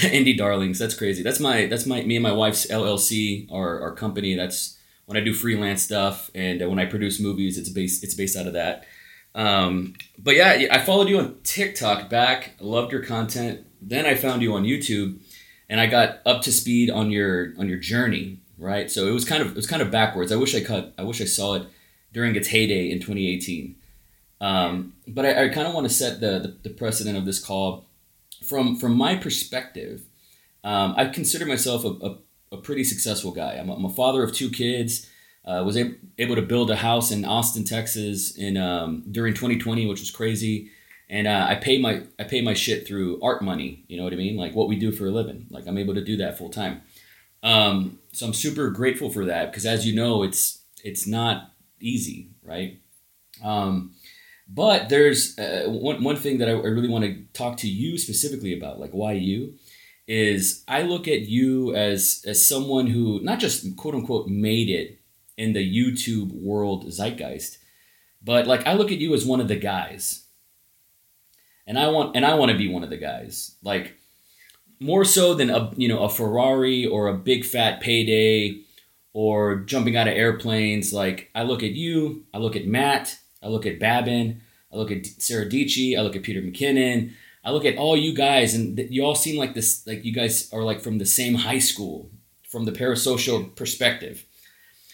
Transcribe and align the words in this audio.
Indie 0.08 0.36
Darlings. 0.36 0.78
That's 0.78 0.94
crazy. 0.94 1.22
That's 1.22 1.40
my 1.40 1.66
that's 1.66 1.84
my 1.84 2.02
me 2.02 2.16
and 2.16 2.22
my 2.22 2.32
wife's 2.32 2.66
LLC, 2.66 3.50
our 3.52 3.80
our 3.80 3.94
company. 3.94 4.34
That's 4.34 4.78
when 5.04 5.18
I 5.18 5.20
do 5.20 5.34
freelance 5.34 5.82
stuff 5.82 6.30
and 6.34 6.66
when 6.68 6.78
I 6.78 6.86
produce 6.86 7.20
movies. 7.20 7.58
It's 7.58 7.68
based 7.68 8.02
it's 8.02 8.14
based 8.14 8.36
out 8.36 8.46
of 8.46 8.54
that. 8.54 8.86
Um, 9.34 9.94
but 10.18 10.36
yeah, 10.36 10.68
I 10.70 10.78
followed 10.78 11.08
you 11.08 11.18
on 11.18 11.36
TikTok 11.44 12.08
back. 12.08 12.52
Loved 12.60 12.92
your 12.92 13.02
content. 13.02 13.66
Then 13.82 14.06
I 14.06 14.14
found 14.14 14.40
you 14.40 14.54
on 14.54 14.64
YouTube, 14.64 15.18
and 15.68 15.80
I 15.80 15.86
got 15.86 16.20
up 16.24 16.42
to 16.42 16.52
speed 16.52 16.90
on 16.90 17.10
your 17.10 17.52
on 17.58 17.68
your 17.68 17.78
journey. 17.78 18.40
Right. 18.56 18.90
So 18.90 19.06
it 19.06 19.12
was 19.12 19.26
kind 19.26 19.42
of 19.42 19.48
it 19.48 19.56
was 19.56 19.66
kind 19.66 19.82
of 19.82 19.90
backwards. 19.90 20.32
I 20.32 20.36
wish 20.36 20.54
I 20.54 20.60
cut. 20.60 20.94
I 20.96 21.02
wish 21.02 21.20
I 21.20 21.26
saw 21.26 21.56
it 21.56 21.66
during 22.12 22.36
its 22.36 22.48
heyday 22.48 22.90
in 22.90 23.00
2018. 23.00 23.76
Um, 24.40 24.94
but 25.06 25.26
I, 25.26 25.44
I 25.44 25.48
kind 25.48 25.68
of 25.68 25.74
want 25.74 25.86
to 25.86 25.92
set 25.92 26.20
the, 26.20 26.38
the, 26.38 26.56
the 26.62 26.70
precedent 26.70 27.18
of 27.18 27.26
this 27.26 27.38
call 27.38 27.84
from 28.44 28.76
from 28.76 28.96
my 28.96 29.16
perspective. 29.16 30.02
Um, 30.62 30.94
I 30.96 31.06
consider 31.06 31.46
myself 31.46 31.84
a, 31.84 31.88
a, 31.88 32.18
a, 32.52 32.56
pretty 32.58 32.84
successful 32.84 33.32
guy. 33.32 33.54
I'm 33.54 33.70
a, 33.70 33.74
I'm 33.74 33.86
a 33.86 33.90
father 33.90 34.22
of 34.22 34.34
two 34.34 34.50
kids. 34.50 35.08
Uh, 35.42 35.62
was 35.64 35.74
able, 35.74 35.94
able 36.18 36.36
to 36.36 36.42
build 36.42 36.70
a 36.70 36.76
house 36.76 37.10
in 37.10 37.24
Austin, 37.24 37.64
Texas, 37.64 38.36
in 38.36 38.58
um, 38.58 39.04
during 39.10 39.32
2020, 39.32 39.86
which 39.86 40.00
was 40.00 40.10
crazy. 40.10 40.70
And 41.08 41.26
uh, 41.26 41.46
I 41.48 41.54
pay 41.54 41.80
my 41.80 42.02
I 42.18 42.24
pay 42.24 42.42
my 42.42 42.54
shit 42.54 42.86
through 42.86 43.20
art 43.22 43.42
money. 43.42 43.84
You 43.88 43.96
know 43.96 44.04
what 44.04 44.12
I 44.12 44.16
mean? 44.16 44.36
Like 44.36 44.54
what 44.54 44.68
we 44.68 44.76
do 44.76 44.92
for 44.92 45.06
a 45.06 45.10
living. 45.10 45.46
Like 45.50 45.66
I'm 45.66 45.78
able 45.78 45.94
to 45.94 46.04
do 46.04 46.18
that 46.18 46.36
full 46.36 46.50
time. 46.50 46.82
Um, 47.42 47.98
so 48.12 48.26
I'm 48.26 48.34
super 48.34 48.70
grateful 48.70 49.10
for 49.10 49.24
that 49.24 49.50
because, 49.50 49.66
as 49.66 49.86
you 49.86 49.94
know, 49.94 50.22
it's 50.22 50.62
it's 50.84 51.06
not 51.06 51.52
easy, 51.80 52.30
right? 52.42 52.80
Um, 53.42 53.94
but 54.52 54.88
there's 54.88 55.38
uh, 55.38 55.64
one, 55.66 56.02
one 56.02 56.16
thing 56.16 56.38
that 56.38 56.48
I, 56.48 56.52
I 56.52 56.66
really 56.66 56.88
want 56.88 57.04
to 57.04 57.22
talk 57.32 57.56
to 57.58 57.68
you 57.68 57.98
specifically 57.98 58.56
about, 58.56 58.80
like 58.80 58.90
why 58.90 59.12
you, 59.12 59.54
is 60.08 60.64
I 60.66 60.82
look 60.82 61.06
at 61.06 61.22
you 61.22 61.74
as 61.76 62.24
as 62.26 62.46
someone 62.46 62.88
who 62.88 63.20
not 63.22 63.38
just 63.38 63.76
quote 63.76 63.94
unquote 63.94 64.26
made 64.26 64.68
it 64.68 64.98
in 65.36 65.52
the 65.52 65.60
YouTube 65.60 66.32
world 66.32 66.84
zeitgeist, 66.86 67.58
but 68.22 68.48
like 68.48 68.66
I 68.66 68.72
look 68.72 68.90
at 68.90 68.98
you 68.98 69.14
as 69.14 69.24
one 69.24 69.40
of 69.40 69.46
the 69.46 69.56
guys. 69.56 70.24
And 71.64 71.78
I 71.78 71.88
want 71.88 72.16
and 72.16 72.26
I 72.26 72.34
want 72.34 72.50
to 72.50 72.58
be 72.58 72.68
one 72.68 72.82
of 72.82 72.90
the 72.90 72.96
guys. 72.96 73.54
Like 73.62 73.96
more 74.80 75.04
so 75.04 75.34
than 75.34 75.50
a 75.50 75.72
you 75.76 75.86
know 75.86 76.02
a 76.02 76.08
Ferrari 76.08 76.84
or 76.86 77.06
a 77.06 77.16
big 77.16 77.44
fat 77.44 77.80
payday 77.80 78.62
or 79.12 79.60
jumping 79.60 79.96
out 79.96 80.08
of 80.08 80.14
airplanes. 80.14 80.92
Like 80.92 81.30
I 81.36 81.44
look 81.44 81.62
at 81.62 81.72
you, 81.72 82.24
I 82.34 82.38
look 82.38 82.56
at 82.56 82.66
Matt, 82.66 83.16
I 83.40 83.46
look 83.46 83.64
at 83.64 83.78
Babin, 83.78 84.42
I 84.72 84.76
look 84.76 84.90
at 84.90 85.06
Sarah 85.06 85.46
Dietschy, 85.46 85.98
I 85.98 86.02
look 86.02 86.16
at 86.16 86.22
Peter 86.22 86.40
McKinnon, 86.40 87.12
I 87.44 87.52
look 87.52 87.64
at 87.64 87.76
all 87.76 87.96
you 87.96 88.14
guys, 88.14 88.54
and 88.54 88.78
you 88.78 89.04
all 89.04 89.14
seem 89.14 89.36
like 89.36 89.54
this, 89.54 89.86
like 89.86 90.04
you 90.04 90.12
guys 90.12 90.52
are 90.52 90.62
like 90.62 90.80
from 90.80 90.98
the 90.98 91.06
same 91.06 91.34
high 91.34 91.58
school, 91.58 92.10
from 92.48 92.64
the 92.64 92.72
parasocial 92.72 93.54
perspective. 93.56 94.24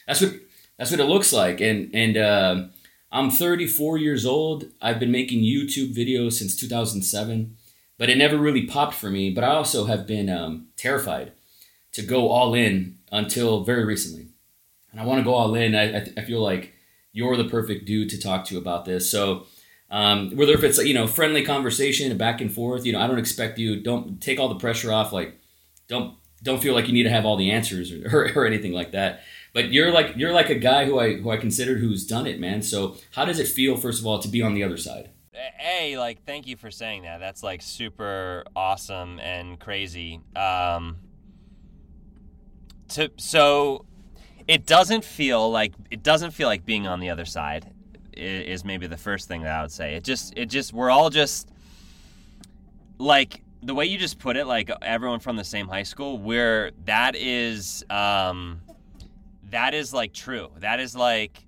That's 0.07 0.21
what 0.21 0.35
that's 0.79 0.91
what 0.91 1.01
it 1.01 1.05
looks 1.05 1.33
like, 1.33 1.61
and 1.61 1.91
and 1.95 2.17
uh, 2.17 2.65
I'm 3.11 3.31
34 3.31 3.99
years 3.99 4.25
old. 4.25 4.67
I've 4.81 5.01
been 5.01 5.11
making 5.11 5.41
YouTube 5.43 5.95
videos 5.95 6.35
since 6.35 6.55
2007, 6.55 7.57
but 7.99 8.09
it 8.09 8.19
never 8.19 8.37
really 8.37 8.67
popped 8.67 8.95
for 8.95 9.11
me. 9.11 9.31
But 9.31 9.43
I 9.43 9.55
also 9.55 9.87
have 9.87 10.07
been 10.07 10.31
um, 10.31 10.69
terrified 10.77 11.33
to 11.93 12.03
go 12.03 12.29
all 12.29 12.55
in 12.55 12.99
until 13.11 13.65
very 13.65 13.85
recently, 13.85 14.29
and 14.93 15.01
I 15.01 15.05
want 15.05 15.19
to 15.19 15.25
go 15.25 15.35
all 15.35 15.55
in. 15.57 15.75
I, 15.75 16.03
I 16.17 16.23
feel 16.23 16.41
like 16.41 16.75
you're 17.13 17.37
the 17.37 17.49
perfect 17.49 17.87
dude 17.87 18.11
to 18.11 18.21
talk 18.21 18.45
to 18.45 18.59
about 18.59 18.85
this. 18.85 19.11
So 19.11 19.47
um, 19.91 20.37
whether 20.37 20.53
if 20.53 20.65
it's 20.65 20.79
you 20.79 20.95
know 20.95 21.07
friendly 21.07 21.45
conversation, 21.45 22.17
back 22.17 22.41
and 22.41 22.53
forth, 22.53 22.85
you 22.85 22.93
know, 22.93 23.01
I 23.01 23.07
don't 23.07 23.19
expect 23.19 23.59
you. 23.59 23.81
Don't 23.81 24.21
take 24.21 24.39
all 24.39 24.49
the 24.49 24.59
pressure 24.59 24.93
off. 24.93 25.13
Like, 25.13 25.39
don't 25.89 26.17
don't 26.43 26.63
feel 26.63 26.75
like 26.75 26.87
you 26.87 26.93
need 26.93 27.05
to 27.05 27.11
have 27.11 27.25
all 27.25 27.37
the 27.37 27.51
answers 27.51 27.93
or, 27.93 28.07
or, 28.13 28.43
or 28.43 28.47
anything 28.47 28.73
like 28.73 28.93
that. 28.93 29.21
But 29.53 29.73
you're 29.73 29.93
like 29.93 30.17
you're 30.17 30.33
like 30.33 30.51
a 30.51 30.57
guy 30.57 30.87
who 30.87 30.99
I 30.99 31.15
who 31.15 31.31
I 31.31 31.37
considered 31.37 31.81
who's 31.81 32.07
done 32.07 32.27
it, 32.27 32.41
man. 32.41 32.63
So 32.63 32.97
how 33.13 33.25
does 33.25 33.39
it 33.39 33.47
feel, 33.47 33.77
first 33.77 34.01
of 34.01 34.07
all, 34.07 34.19
to 34.19 34.29
be 34.29 34.43
on 34.43 34.55
the 34.55 34.65
other 34.65 34.77
side? 34.77 35.11
Hey, 35.33 35.99
like, 35.99 36.25
thank 36.25 36.47
you 36.47 36.57
for 36.57 36.71
saying 36.71 37.03
that. 37.03 37.19
That's 37.19 37.43
like 37.43 37.63
super 37.63 38.45
awesome 38.57 39.21
and 39.21 39.61
crazy. 39.61 40.21
Um, 40.35 40.97
to 42.89 43.11
so 43.19 43.85
it 44.49 44.67
doesn't 44.67 45.05
feel 45.05 45.51
like 45.51 45.75
it 45.91 46.03
doesn't 46.03 46.33
feel 46.33 46.49
like 46.49 46.65
being 46.65 46.87
on 46.87 47.01
the 47.01 47.11
other 47.11 47.25
side 47.25 47.71
is 48.17 48.65
maybe 48.65 48.87
the 48.87 48.97
first 48.97 49.29
thing 49.29 49.43
that 49.43 49.53
I 49.53 49.63
would 49.63 49.73
say. 49.73 49.95
It 49.95 50.05
just 50.05 50.33
it 50.37 50.47
just 50.47 50.73
we're 50.73 50.91
all 50.91 51.11
just 51.11 51.49
like 52.99 53.43
the 53.63 53.75
way 53.75 53.87
you 53.87 53.99
just 53.99 54.19
put 54.19 54.37
it 54.37 54.47
like 54.47 54.71
everyone 54.83 55.21
from 55.21 55.37
the 55.37 55.45
same 55.45 55.69
high 55.69 55.83
school 55.83 56.19
where 56.19 56.71
that 56.85 57.17
is 57.17 57.85
um 57.91 58.61
that 59.51 59.75
is 59.75 59.93
like 59.93 60.13
true. 60.13 60.51
That 60.59 60.81
is 60.81 60.97
like 60.97 61.45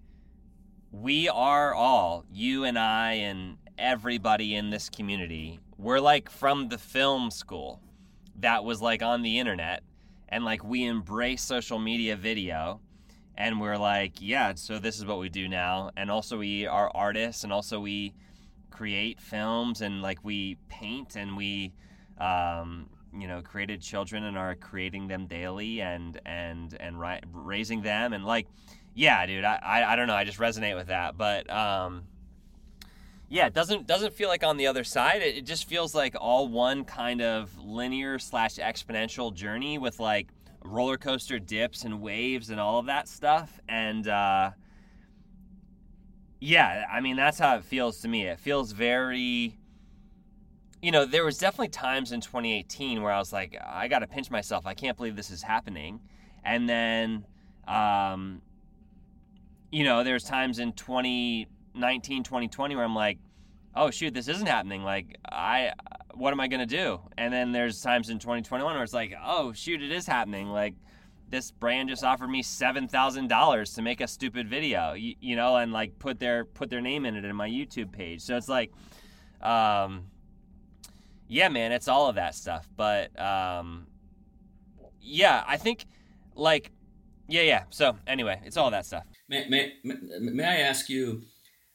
we 0.93 1.29
are 1.29 1.75
all 1.75 2.25
you 2.33 2.65
and 2.65 2.79
I 2.79 3.13
and 3.15 3.59
everybody 3.77 4.55
in 4.55 4.71
this 4.71 4.89
community. 4.89 5.61
We're 5.77 6.01
like 6.01 6.31
from 6.31 6.69
the 6.69 6.79
film 6.79 7.31
school 7.31 7.81
that 8.41 8.65
was 8.65 8.81
like 8.81 9.03
on 9.03 9.23
the 9.23 9.39
internet 9.39 9.83
and 10.29 10.45
like 10.45 10.65
we 10.65 10.85
embrace 10.85 11.43
social 11.43 11.79
media 11.79 12.17
video 12.17 12.81
and 13.39 13.61
we're 13.61 13.79
like, 13.79 14.15
yeah, 14.21 14.53
so 14.57 14.81
this 14.81 14.99
is 14.99 15.07
what 15.07 15.21
we 15.21 15.29
do 15.29 15.47
now. 15.49 15.91
And 15.97 16.11
also, 16.11 16.37
we 16.37 16.67
are 16.67 16.91
artists, 16.93 17.45
and 17.45 17.53
also 17.53 17.79
we 17.79 18.13
create 18.71 19.21
films, 19.21 19.81
and 19.81 20.03
like 20.03 20.25
we 20.25 20.59
paint, 20.69 21.15
and 21.15 21.37
we, 21.37 21.73
um, 22.21 22.91
you 23.17 23.29
know, 23.29 23.41
created 23.41 23.81
children 23.81 24.25
and 24.25 24.37
are 24.37 24.57
creating 24.57 25.07
them 25.07 25.29
daily, 25.29 25.81
and 25.81 26.21
and 26.27 26.77
and 26.81 27.01
ri- 27.01 27.21
raising 27.33 27.81
them, 27.81 28.13
and 28.13 28.25
like, 28.25 28.49
yeah, 28.93 29.25
dude, 29.25 29.45
I, 29.45 29.61
I 29.63 29.93
I 29.93 29.97
don't 29.97 30.09
know, 30.09 30.17
I 30.17 30.25
just 30.25 30.39
resonate 30.39 30.75
with 30.75 30.89
that, 30.89 31.17
but 31.17 31.49
um, 31.49 32.03
yeah, 33.29 33.47
it 33.47 33.55
doesn't 33.55 33.87
doesn't 33.87 34.15
feel 34.15 34.29
like 34.29 34.43
on 34.43 34.57
the 34.57 34.67
other 34.67 34.83
side. 34.83 35.23
It, 35.23 35.37
it 35.37 35.47
just 35.47 35.69
feels 35.69 35.95
like 35.95 36.17
all 36.19 36.49
one 36.49 36.85
kind 36.85 37.23
of 37.23 37.57
linear 37.57 38.19
slash 38.19 38.57
exponential 38.57 39.33
journey 39.33 39.79
with 39.79 40.01
like 40.01 40.27
roller 40.69 40.97
coaster 40.97 41.39
dips 41.39 41.85
and 41.85 42.01
waves 42.01 42.51
and 42.51 42.61
all 42.61 42.79
of 42.79 42.87
that 42.87 43.09
stuff. 43.09 43.61
And 43.69 44.07
uh, 44.09 44.51
yeah, 46.41 46.85
I 46.93 47.01
mean 47.01 47.17
that's 47.17 47.39
how 47.39 47.57
it 47.57 47.65
feels 47.65 48.01
to 48.03 48.09
me. 48.09 48.27
It 48.27 48.39
feels 48.39 48.73
very 48.73 49.59
you 50.83 50.93
know, 50.93 51.05
there 51.05 51.25
was 51.25 51.39
definitely 51.39 51.69
times 51.69 52.13
in 52.13 52.21
2018 52.21 53.03
where 53.03 53.13
I 53.13 53.19
was 53.19 53.33
like, 53.33 53.59
I 53.65 53.89
got 53.89 54.01
to 54.01 54.07
pinch 54.07 54.31
myself. 54.31 54.67
I 54.67 54.75
can't 54.75 54.97
believe 54.97 55.17
this 55.17 55.31
is 55.31 55.43
happening. 55.43 56.01
And 56.45 56.69
then, 56.69 57.27
um, 57.67 58.43
you 59.73 59.85
know, 59.85 60.05
there's 60.05 60.25
times 60.25 60.61
in 60.61 60.73
2019, 60.73 62.23
2020 62.23 62.77
where 62.77 62.85
I'm 62.85 62.95
like, 62.95 63.19
oh 63.75 63.91
shoot, 63.91 64.15
this 64.15 64.29
isn't 64.29 64.47
happening. 64.47 64.83
Like 64.83 65.17
I, 65.25 65.73
what 66.19 66.33
am 66.33 66.41
I 66.41 66.49
gonna 66.49 66.67
do? 66.67 67.01
And 67.17 67.33
then 67.33 67.53
there's 67.53 67.81
times 67.81 68.11
in 68.11 68.19
2021 68.19 68.75
where 68.75 68.83
it's 68.83 68.93
like, 68.93 69.15
oh 69.25 69.53
shoot, 69.53 69.83
it 69.83 69.93
is 69.93 70.07
happening. 70.07 70.49
Like 70.49 70.75
this 71.31 71.51
brand 71.51 71.89
just 71.89 72.05
offered 72.05 72.29
me 72.29 72.43
seven 72.43 72.89
thousand 72.89 73.29
dollars 73.29 73.75
to 73.75 73.83
make 73.83 74.01
a 74.01 74.09
stupid 74.09 74.49
video, 74.49 74.95
you, 74.95 75.15
you, 75.21 75.37
know, 75.37 75.57
and 75.57 75.73
like 75.73 75.99
put 75.99 76.19
their 76.19 76.45
put 76.45 76.71
their 76.71 76.81
name 76.81 77.05
in 77.05 77.17
it 77.17 77.25
in 77.25 77.37
my 77.37 77.49
YouTube 77.49 77.93
page. 77.93 78.23
So 78.23 78.37
it's 78.37 78.49
like, 78.49 78.73
um, 79.43 80.05
yeah, 81.29 81.49
man, 81.49 81.73
it's 81.73 81.89
all 81.89 82.09
of 82.09 82.17
that 82.17 82.35
stuff. 82.35 82.69
But 82.77 83.19
um, 83.21 83.87
yeah, 85.01 85.45
I 85.47 85.57
think 85.57 85.87
like, 86.35 86.73
yeah, 87.29 87.43
yeah. 87.43 87.65
So 87.71 87.97
anyway, 88.07 88.41
it's 88.45 88.57
all 88.57 88.71
that 88.71 88.87
stuff. 88.87 89.05
May, 89.29 89.47
may, 89.49 89.73
may 89.85 90.45
I 90.45 90.57
ask 90.61 90.89
you? 90.89 91.23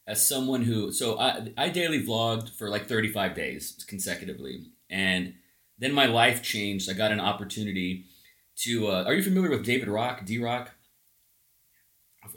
As 0.05 0.27
someone 0.27 0.63
who 0.63 0.91
so 0.91 1.17
I, 1.17 1.51
I 1.57 1.69
daily 1.69 2.03
vlogged 2.03 2.49
for 2.57 2.69
like 2.69 2.87
35 2.87 3.35
days 3.35 3.83
consecutively. 3.87 4.65
And 4.89 5.35
then 5.79 5.93
my 5.93 6.05
life 6.05 6.41
changed. 6.43 6.89
I 6.89 6.93
got 6.93 7.11
an 7.11 7.19
opportunity 7.19 8.05
to 8.57 8.87
uh, 8.87 9.03
are 9.05 9.13
you 9.13 9.23
familiar 9.23 9.49
with 9.49 9.65
david 9.65 9.87
rock 9.87 10.25
d-rock? 10.25 10.71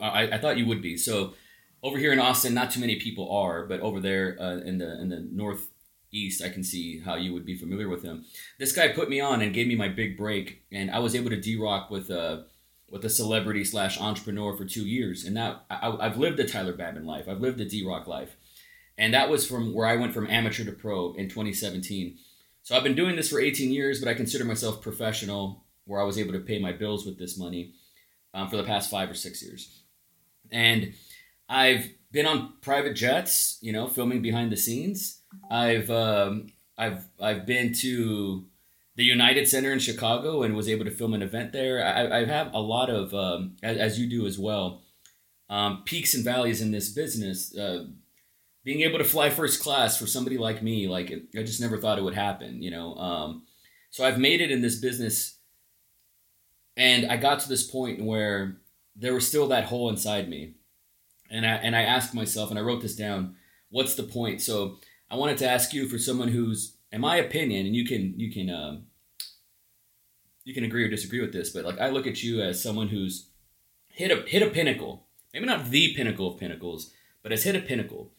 I, 0.00 0.28
I 0.32 0.38
thought 0.38 0.58
you 0.58 0.66
would 0.66 0.82
be. 0.82 0.96
So 0.96 1.34
over 1.82 1.98
here 1.98 2.12
in 2.12 2.18
austin 2.18 2.54
not 2.54 2.70
too 2.70 2.80
many 2.80 2.96
people 2.96 3.30
are 3.30 3.66
but 3.66 3.80
over 3.80 4.00
there 4.00 4.36
uh, 4.40 4.58
in 4.58 4.78
the 4.78 5.00
in 5.00 5.08
the 5.08 5.28
northeast 5.30 6.42
i 6.42 6.48
can 6.48 6.64
see 6.64 7.00
how 7.00 7.14
you 7.14 7.32
would 7.32 7.44
be 7.44 7.56
familiar 7.56 7.88
with 7.88 8.02
him. 8.02 8.24
This 8.58 8.72
guy 8.72 8.88
put 8.88 9.10
me 9.10 9.20
on 9.20 9.42
and 9.42 9.52
gave 9.52 9.66
me 9.66 9.74
my 9.74 9.88
big 9.88 10.16
break 10.16 10.62
and 10.72 10.90
i 10.90 10.98
was 10.98 11.14
able 11.14 11.30
to 11.30 11.40
d-rock 11.40 11.90
with 11.90 12.10
uh 12.10 12.42
with 12.90 13.04
a 13.04 13.10
celebrity 13.10 13.64
slash 13.64 14.00
entrepreneur 14.00 14.56
for 14.56 14.64
two 14.64 14.86
years, 14.86 15.24
and 15.24 15.34
now 15.34 15.62
I, 15.68 15.96
have 16.00 16.18
lived 16.18 16.36
the 16.36 16.46
Tyler 16.46 16.72
Babin 16.72 17.04
life. 17.04 17.28
I've 17.28 17.40
lived 17.40 17.58
the 17.58 17.64
D 17.64 17.84
Rock 17.86 18.06
life, 18.06 18.36
and 18.96 19.12
that 19.12 19.28
was 19.28 19.46
from 19.46 19.74
where 19.74 19.86
I 19.86 19.96
went 19.96 20.14
from 20.14 20.28
amateur 20.28 20.64
to 20.64 20.72
pro 20.72 21.12
in 21.14 21.28
2017. 21.28 22.16
So 22.62 22.76
I've 22.76 22.84
been 22.84 22.94
doing 22.94 23.16
this 23.16 23.30
for 23.30 23.40
18 23.40 23.70
years, 23.70 24.00
but 24.00 24.08
I 24.08 24.14
consider 24.14 24.44
myself 24.44 24.82
professional, 24.82 25.64
where 25.84 26.00
I 26.00 26.04
was 26.04 26.18
able 26.18 26.32
to 26.32 26.40
pay 26.40 26.58
my 26.58 26.72
bills 26.72 27.04
with 27.04 27.18
this 27.18 27.38
money 27.38 27.74
um, 28.34 28.48
for 28.48 28.56
the 28.56 28.64
past 28.64 28.90
five 28.90 29.10
or 29.10 29.14
six 29.14 29.42
years, 29.42 29.82
and 30.50 30.94
I've 31.48 31.88
been 32.12 32.26
on 32.26 32.54
private 32.60 32.94
jets, 32.94 33.58
you 33.60 33.72
know, 33.72 33.88
filming 33.88 34.22
behind 34.22 34.50
the 34.50 34.56
scenes. 34.56 35.20
I've 35.50 35.90
um, 35.90 36.46
I've 36.78 37.04
I've 37.20 37.46
been 37.46 37.72
to 37.74 38.46
the 38.96 39.04
United 39.04 39.46
Center 39.46 39.72
in 39.72 39.78
Chicago 39.78 40.42
and 40.42 40.56
was 40.56 40.68
able 40.68 40.84
to 40.84 40.90
film 40.90 41.14
an 41.14 41.22
event 41.22 41.52
there. 41.52 41.84
I, 41.84 42.20
I 42.20 42.24
have 42.24 42.52
a 42.52 42.60
lot 42.60 42.90
of, 42.90 43.14
um, 43.14 43.56
as, 43.62 43.76
as, 43.76 44.00
you 44.00 44.08
do 44.08 44.26
as 44.26 44.38
well, 44.38 44.82
um, 45.50 45.82
peaks 45.84 46.14
and 46.14 46.24
valleys 46.24 46.62
in 46.62 46.72
this 46.72 46.88
business. 46.88 47.56
Uh, 47.56 47.86
being 48.64 48.80
able 48.80 48.98
to 48.98 49.04
fly 49.04 49.30
first 49.30 49.62
class 49.62 49.96
for 49.96 50.08
somebody 50.08 50.38
like 50.38 50.62
me, 50.62 50.88
like 50.88 51.12
I 51.36 51.42
just 51.42 51.60
never 51.60 51.78
thought 51.78 51.98
it 51.98 52.02
would 52.02 52.14
happen, 52.14 52.62
you 52.62 52.70
know. 52.70 52.96
Um, 52.96 53.42
so 53.90 54.04
I've 54.04 54.18
made 54.18 54.40
it 54.40 54.50
in 54.50 54.60
this 54.60 54.76
business, 54.80 55.38
and 56.76 57.06
I 57.06 57.16
got 57.16 57.38
to 57.40 57.48
this 57.48 57.62
point 57.62 58.02
where 58.02 58.56
there 58.96 59.14
was 59.14 59.28
still 59.28 59.46
that 59.48 59.66
hole 59.66 59.88
inside 59.88 60.28
me, 60.28 60.54
and 61.30 61.46
I 61.46 61.50
and 61.50 61.76
I 61.76 61.82
asked 61.82 62.12
myself, 62.12 62.50
and 62.50 62.58
I 62.58 62.62
wrote 62.62 62.82
this 62.82 62.96
down: 62.96 63.36
What's 63.70 63.94
the 63.94 64.02
point? 64.02 64.42
So 64.42 64.78
I 65.08 65.14
wanted 65.14 65.38
to 65.38 65.48
ask 65.48 65.72
you 65.72 65.88
for 65.88 65.98
someone 65.98 66.28
who's, 66.28 66.75
in 66.96 67.02
my 67.02 67.16
opinion, 67.16 67.66
and 67.66 67.76
you 67.76 67.84
can 67.84 68.18
you 68.18 68.32
can 68.32 68.50
um, 68.50 68.86
you 70.44 70.54
can 70.54 70.64
agree 70.64 70.82
or 70.82 70.88
disagree 70.88 71.20
with 71.20 71.32
this, 71.32 71.50
but 71.50 71.64
like 71.64 71.78
I 71.78 71.90
look 71.90 72.06
at 72.06 72.22
you 72.22 72.40
as 72.40 72.62
someone 72.62 72.88
who's 72.88 73.28
hit 73.88 74.10
a 74.10 74.28
hit 74.28 74.42
a 74.42 74.50
pinnacle, 74.50 75.06
maybe 75.34 75.46
not 75.46 75.70
the 75.70 75.94
pinnacle 75.94 76.32
of 76.32 76.40
pinnacles, 76.40 76.92
but 77.22 77.32
has 77.32 77.44
hit 77.44 77.54
a 77.54 77.60
pinnacle 77.60 78.12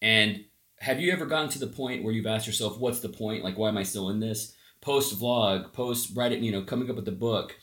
and 0.00 0.44
have 0.80 1.00
you 1.00 1.12
ever 1.12 1.26
gotten 1.26 1.48
to 1.50 1.58
the 1.58 1.66
point 1.66 2.02
where 2.02 2.12
you've 2.12 2.26
asked 2.26 2.46
yourself, 2.46 2.78
what's 2.78 3.00
the 3.00 3.08
point? 3.08 3.44
Like, 3.44 3.56
why 3.56 3.68
am 3.68 3.78
I 3.78 3.84
still 3.84 4.10
in 4.10 4.20
this? 4.20 4.54
Post 4.80 5.18
vlog, 5.18 5.72
post 5.72 6.14
writing, 6.14 6.42
you 6.42 6.52
know, 6.52 6.62
coming 6.62 6.90
up 6.90 6.96
with 6.96 7.06
the 7.06 7.12
book, 7.12 7.56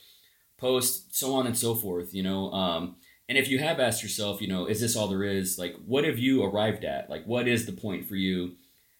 post 0.57 1.15
so 1.15 1.33
on 1.33 1.45
and 1.45 1.57
so 1.57 1.75
forth, 1.75 2.15
you 2.15 2.23
know. 2.23 2.51
Um, 2.51 2.95
and 3.29 3.37
if 3.37 3.47
you 3.47 3.59
have 3.59 3.79
asked 3.79 4.01
yourself, 4.01 4.41
you 4.41 4.47
know, 4.47 4.65
is 4.65 4.81
this 4.81 4.95
all 4.95 5.07
there 5.07 5.23
is? 5.23 5.59
Like, 5.59 5.75
what 5.85 6.03
have 6.03 6.17
you 6.17 6.43
arrived 6.43 6.83
at? 6.83 7.09
Like, 7.09 7.25
what 7.25 7.47
is 7.47 7.65
the 7.65 7.73
point 7.73 8.07
for 8.07 8.15
you? 8.15 8.55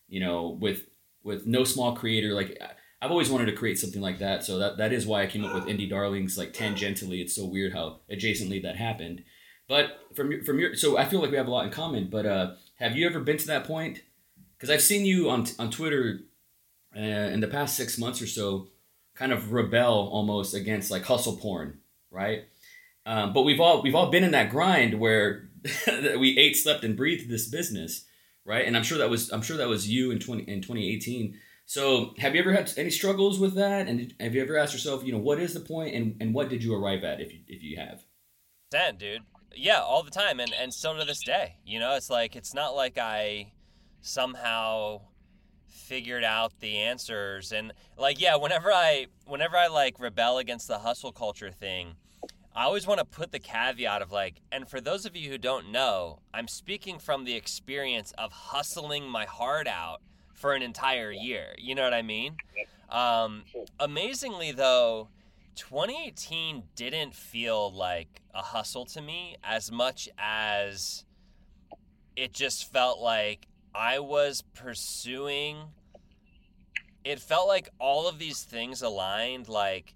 You 0.08 0.19
know, 0.19 0.50
with 0.50 0.84
with 1.23 1.45
no 1.45 1.63
small 1.63 1.95
creator, 1.95 2.33
like 2.33 2.59
I've 3.01 3.12
always 3.12 3.29
wanted 3.29 3.45
to 3.47 3.53
create 3.53 3.79
something 3.79 4.01
like 4.01 4.19
that. 4.19 4.44
So 4.44 4.59
that 4.59 4.77
that 4.77 4.94
is 4.94 5.06
why 5.06 5.23
I 5.23 5.27
came 5.27 5.44
up 5.44 5.53
with 5.53 5.65
Indie 5.65 5.89
Darlings. 5.89 6.38
Like 6.38 6.53
tangentially, 6.53 7.21
it's 7.21 7.35
so 7.35 7.45
weird 7.45 7.73
how 7.73 8.00
adjacently 8.12 8.62
that 8.63 8.75
happened. 8.75 9.23
But 9.68 10.00
from 10.15 10.44
from 10.44 10.59
your, 10.59 10.75
so 10.75 10.97
I 10.97 11.06
feel 11.06 11.21
like 11.21 11.31
we 11.31 11.38
have 11.38 11.47
a 11.47 11.51
lot 11.51 11.65
in 11.65 11.71
common. 11.71 12.09
But 12.09 12.25
uh, 12.25 12.51
have 12.75 12.95
you 12.95 13.07
ever 13.07 13.19
been 13.19 13.38
to 13.38 13.47
that 13.47 13.65
point? 13.65 14.01
Because 14.57 14.69
I've 14.69 14.81
seen 14.81 15.06
you 15.06 15.29
on 15.29 15.47
on 15.57 15.71
Twitter 15.71 16.19
uh, 16.95 17.00
in 17.00 17.39
the 17.39 17.47
past 17.47 17.75
six 17.75 17.97
months 17.97 18.21
or 18.21 18.27
so, 18.27 18.67
kind 19.15 19.31
of 19.31 19.51
rebel 19.51 20.09
almost 20.12 20.53
against 20.53 20.91
like 20.91 21.03
hustle 21.03 21.38
porn, 21.38 21.79
right? 22.12 22.44
Um, 23.06 23.33
but 23.33 23.44
we've 23.44 23.59
all 23.59 23.81
we've 23.81 23.95
all 23.95 24.12
been 24.12 24.24
in 24.24 24.31
that 24.31 24.51
grind 24.51 25.00
where 25.00 25.50
we 25.88 26.38
ate, 26.38 26.57
slept, 26.57 26.83
and 26.83 26.97
breathed 26.97 27.29
this 27.29 27.47
business, 27.47 28.06
right? 28.45 28.65
And 28.65 28.75
I'm 28.75 28.83
sure 28.83 28.97
that 28.97 29.09
was 29.09 29.31
I'm 29.31 29.41
sure 29.41 29.57
that 29.57 29.67
was 29.67 29.89
you 29.89 30.11
in 30.11 30.19
twenty 30.19 30.43
in 30.43 30.61
2018. 30.61 31.38
So 31.65 32.13
have 32.17 32.35
you 32.35 32.41
ever 32.41 32.51
had 32.51 32.71
any 32.77 32.89
struggles 32.89 33.39
with 33.39 33.55
that? 33.55 33.88
And 33.88 34.13
have 34.19 34.35
you 34.35 34.41
ever 34.41 34.57
asked 34.57 34.73
yourself, 34.73 35.05
you 35.05 35.13
know, 35.13 35.19
what 35.19 35.39
is 35.39 35.53
the 35.53 35.59
point, 35.61 35.95
and 35.95 36.15
and 36.19 36.33
what 36.33 36.49
did 36.49 36.63
you 36.63 36.75
arrive 36.75 37.03
at 37.03 37.21
if 37.21 37.31
you 37.31 37.39
if 37.47 37.63
you 37.63 37.77
have? 37.77 38.03
That 38.71 38.97
dude 38.97 39.23
yeah, 39.55 39.81
all 39.81 40.03
the 40.03 40.11
time, 40.11 40.39
and 40.39 40.53
and 40.53 40.73
still 40.73 40.97
to 40.97 41.05
this 41.05 41.23
day. 41.23 41.57
You 41.65 41.79
know, 41.79 41.95
it's 41.95 42.09
like 42.09 42.35
it's 42.35 42.53
not 42.53 42.75
like 42.75 42.97
I 42.97 43.53
somehow 44.01 45.01
figured 45.67 46.23
out 46.23 46.53
the 46.59 46.77
answers 46.77 47.51
and 47.51 47.73
like 47.97 48.19
yeah 48.19 48.35
whenever 48.35 48.71
i 48.71 49.05
whenever 49.25 49.57
i 49.57 49.67
like 49.67 49.99
rebel 49.99 50.38
against 50.38 50.67
the 50.67 50.79
hustle 50.79 51.11
culture 51.11 51.51
thing 51.51 51.95
i 52.56 52.63
always 52.63 52.86
want 52.86 53.00
to 53.00 53.06
put 53.06 53.31
the 53.31 53.39
caveat 53.39 54.01
of 54.01 54.12
like 54.12 54.42
and 54.51 54.69
for 54.69 54.81
those 54.81 55.06
of 55.06 55.15
you 55.15 55.30
who 55.30 55.38
don't 55.38 55.71
know 55.71 56.19
i'm 56.33 56.48
speaking 56.48 57.00
from 57.00 57.24
the 57.25 57.36
experience 57.36 58.13
of 58.18 58.31
hustling 58.31 59.07
my 59.07 59.25
heart 59.25 59.68
out 59.68 60.01
for 60.42 60.53
an 60.53 60.63
entire 60.63 61.12
year. 61.12 61.53
You 61.57 61.75
know 61.75 61.83
what 61.83 61.94
i 61.94 62.01
mean? 62.01 62.36
Um, 62.89 63.44
amazingly 63.80 64.51
though 64.51 65.07
2018 65.56 66.63
didn't 66.75 67.13
feel 67.13 67.71
like 67.71 68.21
a 68.33 68.42
hustle 68.42 68.86
to 68.86 69.01
me 69.01 69.38
as 69.44 69.71
much 69.71 70.09
as 70.18 71.06
it 72.15 72.33
just 72.33 72.71
felt 72.71 73.00
like 73.00 73.48
I 73.74 74.00
was 74.00 74.44
pursuing. 74.53 75.57
It 77.03 77.19
felt 77.19 77.48
like 77.48 77.69
all 77.80 78.07
of 78.07 78.19
these 78.19 78.44
things 78.44 78.81
aligned, 78.81 79.48
like 79.48 79.94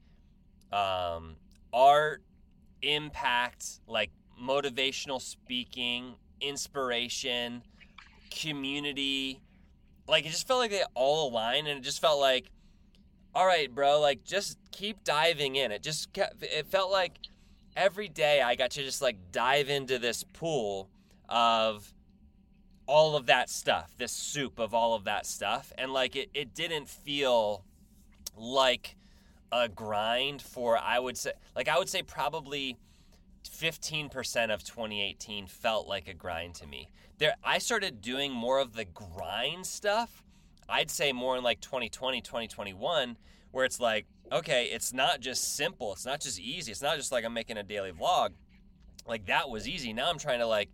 um, 0.72 1.36
art, 1.74 2.22
impact, 2.86 3.80
like 3.88 4.12
motivational 4.42 5.22
speaking, 5.22 6.16
inspiration, 6.40 7.64
community. 8.32 9.42
Like 10.08 10.26
it 10.26 10.30
just 10.30 10.48
felt 10.48 10.60
like 10.60 10.72
they 10.72 10.84
all 10.94 11.30
aligned, 11.30 11.68
and 11.68 11.80
it 11.80 11.84
just 11.84 12.00
felt 12.00 12.20
like 12.20 12.52
all 13.36 13.46
right, 13.46 13.74
bro, 13.74 14.00
like 14.00 14.24
just 14.24 14.58
keep 14.72 15.04
diving 15.04 15.58
in. 15.58 15.72
It 15.72 15.84
just 15.84 16.14
kept, 16.14 16.42
it 16.42 16.68
felt 16.68 16.90
like 16.90 17.18
every 17.76 18.08
day 18.08 18.42
I 18.42 18.56
got 18.56 18.72
to 18.72 18.84
just 18.84 19.02
like 19.02 19.18
dive 19.34 19.70
into 19.70 20.00
this 20.00 20.24
pool 20.24 20.90
of 21.28 21.94
all 22.88 23.18
of 23.18 23.26
that 23.26 23.50
stuff, 23.50 23.94
this 23.98 24.14
soup 24.14 24.58
of 24.58 24.74
all 24.74 24.96
of 24.96 25.04
that 25.04 25.26
stuff. 25.26 25.74
And 25.78 25.92
like 25.92 26.16
it, 26.16 26.30
it 26.34 26.56
didn't 26.56 26.88
feel 26.88 27.66
like 28.38 28.96
a 29.51 29.69
grind 29.69 30.42
for, 30.42 30.77
I 30.77 31.00
would 31.00 31.18
say, 31.18 31.31
like 31.56 31.68
I 31.68 31.77
would 31.77 31.89
say 31.89 32.01
probably 32.01 32.77
15% 33.47 34.53
of 34.53 34.63
2018 34.63 35.47
felt 35.47 35.88
like 35.88 36.07
a 36.07 36.13
grind 36.13 36.56
to 36.56 36.68
me. 36.68 36.89
There, 37.18 37.36
I 37.44 37.59
started 37.59 38.01
doing 38.01 38.33
more 38.33 38.59
of 38.59 38.74
the 38.74 38.86
grind 38.86 39.65
stuff 39.65 40.24
I'd 40.68 40.89
say 40.89 41.13
more 41.13 41.38
in 41.38 41.44
like 41.44 41.62
2020, 41.62 42.21
2021, 42.21 43.18
where 43.51 43.65
it's 43.65 43.80
like, 43.80 44.06
okay, 44.31 44.65
it's 44.65 44.94
not 44.94 45.19
just 45.19 45.56
simple. 45.56 45.94
It's 45.94 46.06
not 46.06 46.21
just 46.21 46.39
easy. 46.39 46.71
It's 46.71 46.81
not 46.81 46.97
just 46.97 47.12
like 47.12 47.24
I'm 47.24 47.33
making 47.33 47.57
a 47.57 47.63
daily 47.63 47.92
vlog. 47.92 48.31
Like 49.07 49.27
that 49.27 49.50
was 49.50 49.68
easy. 49.68 49.94
Now 49.94 50.09
I'm 50.09 50.18
trying 50.18 50.39
to 50.39 50.47
like 50.47 50.69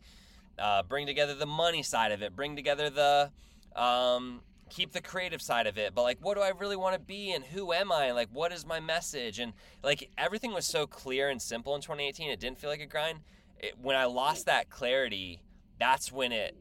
uh, 0.57 0.83
bring 0.83 1.05
together 1.05 1.35
the 1.35 1.45
money 1.45 1.83
side 1.83 2.11
of 2.11 2.21
it, 2.21 2.35
bring 2.35 2.55
together 2.55 2.89
the, 2.89 3.31
um, 3.75 4.41
keep 4.71 4.93
the 4.93 5.01
creative 5.01 5.41
side 5.41 5.67
of 5.67 5.77
it. 5.77 5.93
But 5.93 6.03
like, 6.03 6.17
what 6.21 6.35
do 6.35 6.41
I 6.41 6.49
really 6.49 6.77
want 6.77 6.95
to 6.95 6.99
be 6.99 7.33
and 7.33 7.43
who 7.43 7.73
am 7.73 7.91
I? 7.91 8.05
And 8.05 8.15
like, 8.15 8.29
what 8.31 8.51
is 8.51 8.65
my 8.65 8.79
message? 8.79 9.37
And 9.37 9.53
like, 9.83 10.09
everything 10.17 10.53
was 10.53 10.65
so 10.65 10.87
clear 10.87 11.29
and 11.29 11.41
simple 11.41 11.75
in 11.75 11.81
2018. 11.81 12.31
It 12.31 12.39
didn't 12.39 12.57
feel 12.57 12.69
like 12.69 12.81
a 12.81 12.85
grind. 12.85 13.19
It, 13.59 13.75
when 13.79 13.95
I 13.95 14.05
lost 14.05 14.45
that 14.47 14.69
clarity, 14.69 15.41
that's 15.79 16.11
when 16.11 16.31
it 16.31 16.55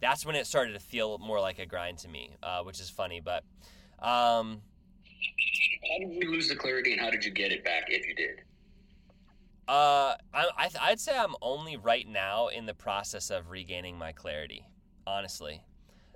that's 0.00 0.26
when 0.26 0.36
it 0.36 0.46
started 0.46 0.74
to 0.74 0.80
feel 0.80 1.18
more 1.18 1.40
like 1.40 1.58
a 1.58 1.64
grind 1.64 1.98
to 1.98 2.08
me, 2.08 2.36
uh, 2.42 2.60
which 2.62 2.78
is 2.80 2.90
funny. 2.90 3.20
But 3.20 3.42
um, 4.00 4.60
how 5.90 5.98
did 5.98 6.22
you 6.22 6.30
lose 6.30 6.48
the 6.48 6.56
clarity, 6.56 6.92
and 6.92 7.00
how 7.00 7.10
did 7.10 7.24
you 7.24 7.30
get 7.30 7.52
it 7.52 7.64
back 7.64 7.84
if 7.88 8.06
you 8.06 8.14
did? 8.14 8.42
Uh, 9.66 10.14
I, 10.34 10.68
I 10.78 10.90
would 10.90 11.00
say 11.00 11.16
I'm 11.16 11.34
only 11.40 11.78
right 11.78 12.06
now 12.06 12.48
in 12.48 12.66
the 12.66 12.74
process 12.74 13.30
of 13.30 13.48
regaining 13.50 13.96
my 13.96 14.12
clarity, 14.12 14.66
honestly. 15.06 15.62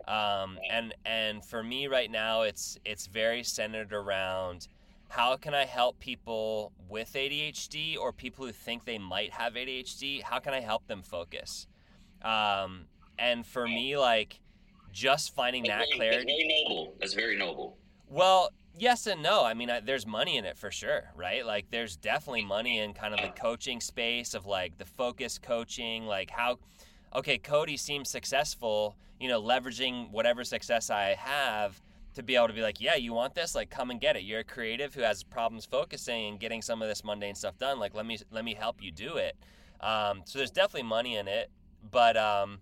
Um, 0.09 0.59
and 0.71 0.95
and 1.05 1.45
for 1.45 1.63
me 1.63 1.87
right 1.87 2.11
now, 2.11 2.43
it's 2.43 2.79
it's 2.85 3.07
very 3.07 3.45
centered 3.45 3.93
around 3.93 4.69
how 5.09 5.37
can 5.37 5.55
I 5.55 5.65
help 5.65 6.01
people 6.01 6.73
with 6.89 7.13
ADHD 7.15 7.97
or 7.97 8.13
people 8.13 8.47
who 8.47 8.53
think 8.53 8.85
they 8.85 8.99
might 8.99 9.33
have 9.33 9.55
ADHD? 9.55 10.23
How 10.23 10.39
can 10.39 10.55
I 10.55 10.61
help 10.61 10.87
them 10.87 11.03
focus? 11.03 11.67
Um, 12.23 12.87
and 13.19 13.47
for 13.47 13.67
me, 13.67 13.97
like 13.97 14.41
just 14.93 15.35
finding 15.35 15.65
that 15.65 15.87
clarity. 15.95 16.25
That's 16.27 16.27
very 16.27 16.65
noble. 16.65 16.95
That's 17.01 17.15
very 17.15 17.37
noble. 17.37 17.79
Well, 18.09 18.51
yes 18.77 19.07
and 19.07 19.23
no. 19.23 19.45
I 19.45 19.55
mean, 19.55 19.71
I, 19.71 19.81
there's 19.81 20.07
money 20.07 20.37
in 20.37 20.45
it 20.45 20.57
for 20.57 20.71
sure, 20.71 21.11
right? 21.15 21.45
Like, 21.45 21.67
there's 21.71 21.97
definitely 21.97 22.45
money 22.45 22.79
in 22.79 22.95
kind 22.95 23.15
of 23.15 23.21
the 23.21 23.41
coaching 23.41 23.81
space 23.81 24.35
of 24.35 24.47
like 24.47 24.79
the 24.79 24.85
focus 24.85 25.39
coaching, 25.39 26.07
like 26.07 26.31
how, 26.31 26.59
okay, 27.15 27.39
Cody 27.39 27.77
seems 27.77 28.09
successful, 28.09 28.97
you 29.21 29.29
know, 29.29 29.43
leveraging 29.43 30.11
whatever 30.11 30.45
success 30.45 30.91
I 30.91 31.15
have 31.19 31.81
to 32.15 32.23
be 32.23 32.37
able 32.37 32.49
to 32.49 32.55
be 32.55 32.63
like, 32.63 32.81
yeah, 32.81 32.97
you 32.97 33.13
want 33.13 33.35
this? 33.35 33.55
Like, 33.55 33.71
come 33.71 33.91
and 33.91 34.01
get 34.01 34.17
it. 34.17 34.23
You're 34.23 34.41
a 34.41 34.45
creative 34.45 34.95
who 34.95 35.03
has 35.03 35.23
problems 35.23 35.65
focusing 35.65 36.29
and 36.29 36.41
getting 36.41 36.63
some 36.63 36.83
of 36.83 36.89
this 36.89 37.05
mundane 37.05 37.35
stuff 37.35 37.57
done. 37.59 37.79
Like, 37.79 37.95
let 37.95 38.07
me 38.07 38.19
let 38.31 38.45
me 38.45 38.55
help 38.55 38.83
you 38.83 38.91
do 38.91 39.17
it. 39.17 39.37
Um, 39.81 40.23
so 40.25 40.39
there's 40.39 40.51
definitely 40.51 40.89
money 40.89 41.17
in 41.17 41.29
it, 41.29 41.51
but 41.91 42.17
um, 42.17 42.59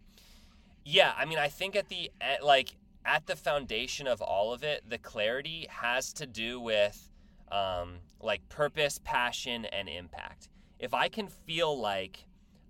yeah, 0.85 1.13
I 1.17 1.25
mean, 1.25 1.39
I 1.39 1.49
think 1.49 1.75
at 1.75 1.89
the 1.89 2.11
like 2.43 2.77
at 3.05 3.27
the 3.27 3.37
foundation 3.37 4.07
of 4.07 4.21
all 4.21 4.53
of 4.53 4.63
it, 4.63 4.83
the 4.89 4.99
clarity 4.99 5.67
has 5.71 6.13
to 6.15 6.27
do 6.27 6.61
with 6.61 7.11
um, 7.51 7.95
like 8.21 8.47
purpose, 8.49 9.01
passion, 9.03 9.65
and 9.67 9.89
impact. 9.89 10.49
If 10.79 10.93
I 10.93 11.09
can 11.09 11.29
feel 11.29 11.79
like 11.79 12.27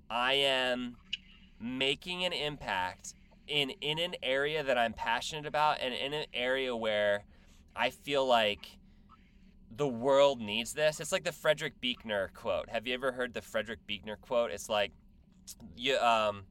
I 0.08 0.34
am 0.34 0.96
making 1.60 2.24
an 2.24 2.32
impact 2.32 3.14
in 3.46 3.70
in 3.80 3.98
an 3.98 4.16
area 4.22 4.62
that 4.62 4.76
I'm 4.76 4.92
passionate 4.92 5.46
about, 5.46 5.78
and 5.80 5.94
in 5.94 6.12
an 6.12 6.26
area 6.34 6.74
where 6.74 7.24
I 7.74 7.90
feel 7.90 8.26
like 8.26 8.78
the 9.76 9.88
world 9.88 10.40
needs 10.40 10.72
this. 10.72 11.00
It's 11.00 11.12
like 11.12 11.24
the 11.24 11.32
Frederick 11.32 11.80
Buechner 11.80 12.30
quote. 12.34 12.68
Have 12.70 12.86
you 12.86 12.94
ever 12.94 13.12
heard 13.12 13.34
the 13.34 13.42
Frederick 13.42 13.80
Buechner 13.86 14.16
quote? 14.16 14.50
It's 14.50 14.68
like 14.68 14.92
you 15.76 15.96
um 15.98 16.44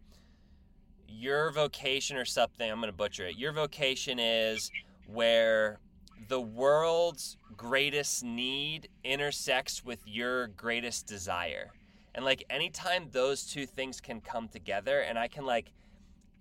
your 1.08 1.52
vocation 1.52 2.18
or 2.18 2.26
something, 2.26 2.70
I'm 2.70 2.80
going 2.80 2.92
to 2.92 2.98
butcher 2.98 3.28
it. 3.28 3.38
Your 3.38 3.54
vocation 3.54 4.20
is 4.20 4.72
where 5.08 5.80
the 6.28 6.42
world's 6.42 7.38
greatest 7.56 8.24
need 8.24 8.90
intersects 9.04 9.84
with 9.84 10.00
your 10.06 10.48
greatest 10.48 11.08
desire. 11.08 11.72
And 12.16 12.24
like 12.24 12.46
anytime 12.50 13.10
those 13.12 13.46
two 13.46 13.66
things 13.66 14.00
can 14.00 14.22
come 14.22 14.48
together 14.48 15.02
and 15.02 15.20
I 15.20 15.28
can 15.28 15.46
like 15.46 15.72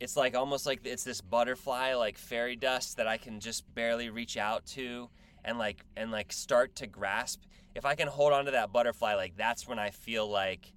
it's 0.01 0.17
like 0.17 0.37
almost 0.37 0.67
like 0.67 0.81
it's 0.85 1.03
this 1.03 1.21
butterfly 1.21 1.95
like 1.95 2.17
fairy 2.17 2.57
dust 2.57 2.97
that 2.97 3.09
I 3.09 3.19
can 3.19 3.41
just 3.41 3.63
barely 3.75 4.09
reach 4.09 4.37
out 4.37 4.65
to 4.67 5.11
and 5.45 5.59
like 5.59 5.85
and 5.97 6.13
like 6.13 6.33
start 6.33 6.77
to 6.77 6.87
grasp. 6.87 7.43
If 7.75 7.85
I 7.85 7.97
can 7.97 8.07
hold 8.07 8.33
on 8.33 8.45
to 8.45 8.53
that 8.53 8.73
butterfly 8.73 9.17
like 9.17 9.37
that's 9.37 9.67
when 9.67 9.81
I 9.81 9.91
feel 9.91 10.31
like 10.31 10.73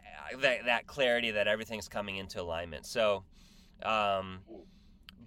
uh, 0.00 0.38
that 0.40 0.64
that 0.66 0.86
clarity 0.88 1.30
that 1.30 1.46
everything's 1.46 1.88
coming 1.88 2.16
into 2.16 2.42
alignment. 2.42 2.86
So 2.86 3.22
um 3.84 4.40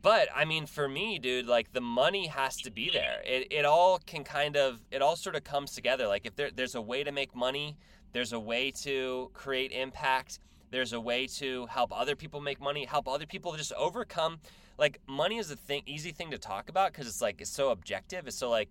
but 0.01 0.29
I 0.35 0.45
mean, 0.45 0.67
for 0.67 0.87
me, 0.87 1.19
dude, 1.19 1.47
like 1.47 1.73
the 1.73 1.81
money 1.81 2.27
has 2.27 2.57
to 2.57 2.71
be 2.71 2.89
there. 2.91 3.21
It, 3.25 3.47
it 3.51 3.65
all 3.65 3.99
can 4.05 4.23
kind 4.23 4.55
of, 4.55 4.79
it 4.91 5.01
all 5.01 5.15
sort 5.15 5.35
of 5.35 5.43
comes 5.43 5.71
together. 5.73 6.07
Like 6.07 6.25
if 6.25 6.35
there, 6.35 6.49
there's 6.49 6.75
a 6.75 6.81
way 6.81 7.03
to 7.03 7.11
make 7.11 7.35
money, 7.35 7.75
there's 8.13 8.33
a 8.33 8.39
way 8.39 8.71
to 8.83 9.29
create 9.33 9.71
impact. 9.71 10.39
There's 10.69 10.93
a 10.93 10.99
way 10.99 11.27
to 11.37 11.65
help 11.67 11.97
other 11.97 12.15
people 12.15 12.41
make 12.41 12.59
money, 12.59 12.85
help 12.85 13.07
other 13.07 13.25
people 13.25 13.55
just 13.55 13.73
overcome. 13.73 14.39
Like 14.77 14.99
money 15.07 15.37
is 15.37 15.49
a 15.51 15.55
thing, 15.55 15.83
easy 15.85 16.11
thing 16.11 16.31
to 16.31 16.37
talk 16.37 16.69
about 16.69 16.91
because 16.91 17.07
it's 17.07 17.21
like 17.21 17.41
it's 17.41 17.49
so 17.49 17.69
objective, 17.69 18.27
it's 18.27 18.37
so 18.37 18.49
like 18.49 18.69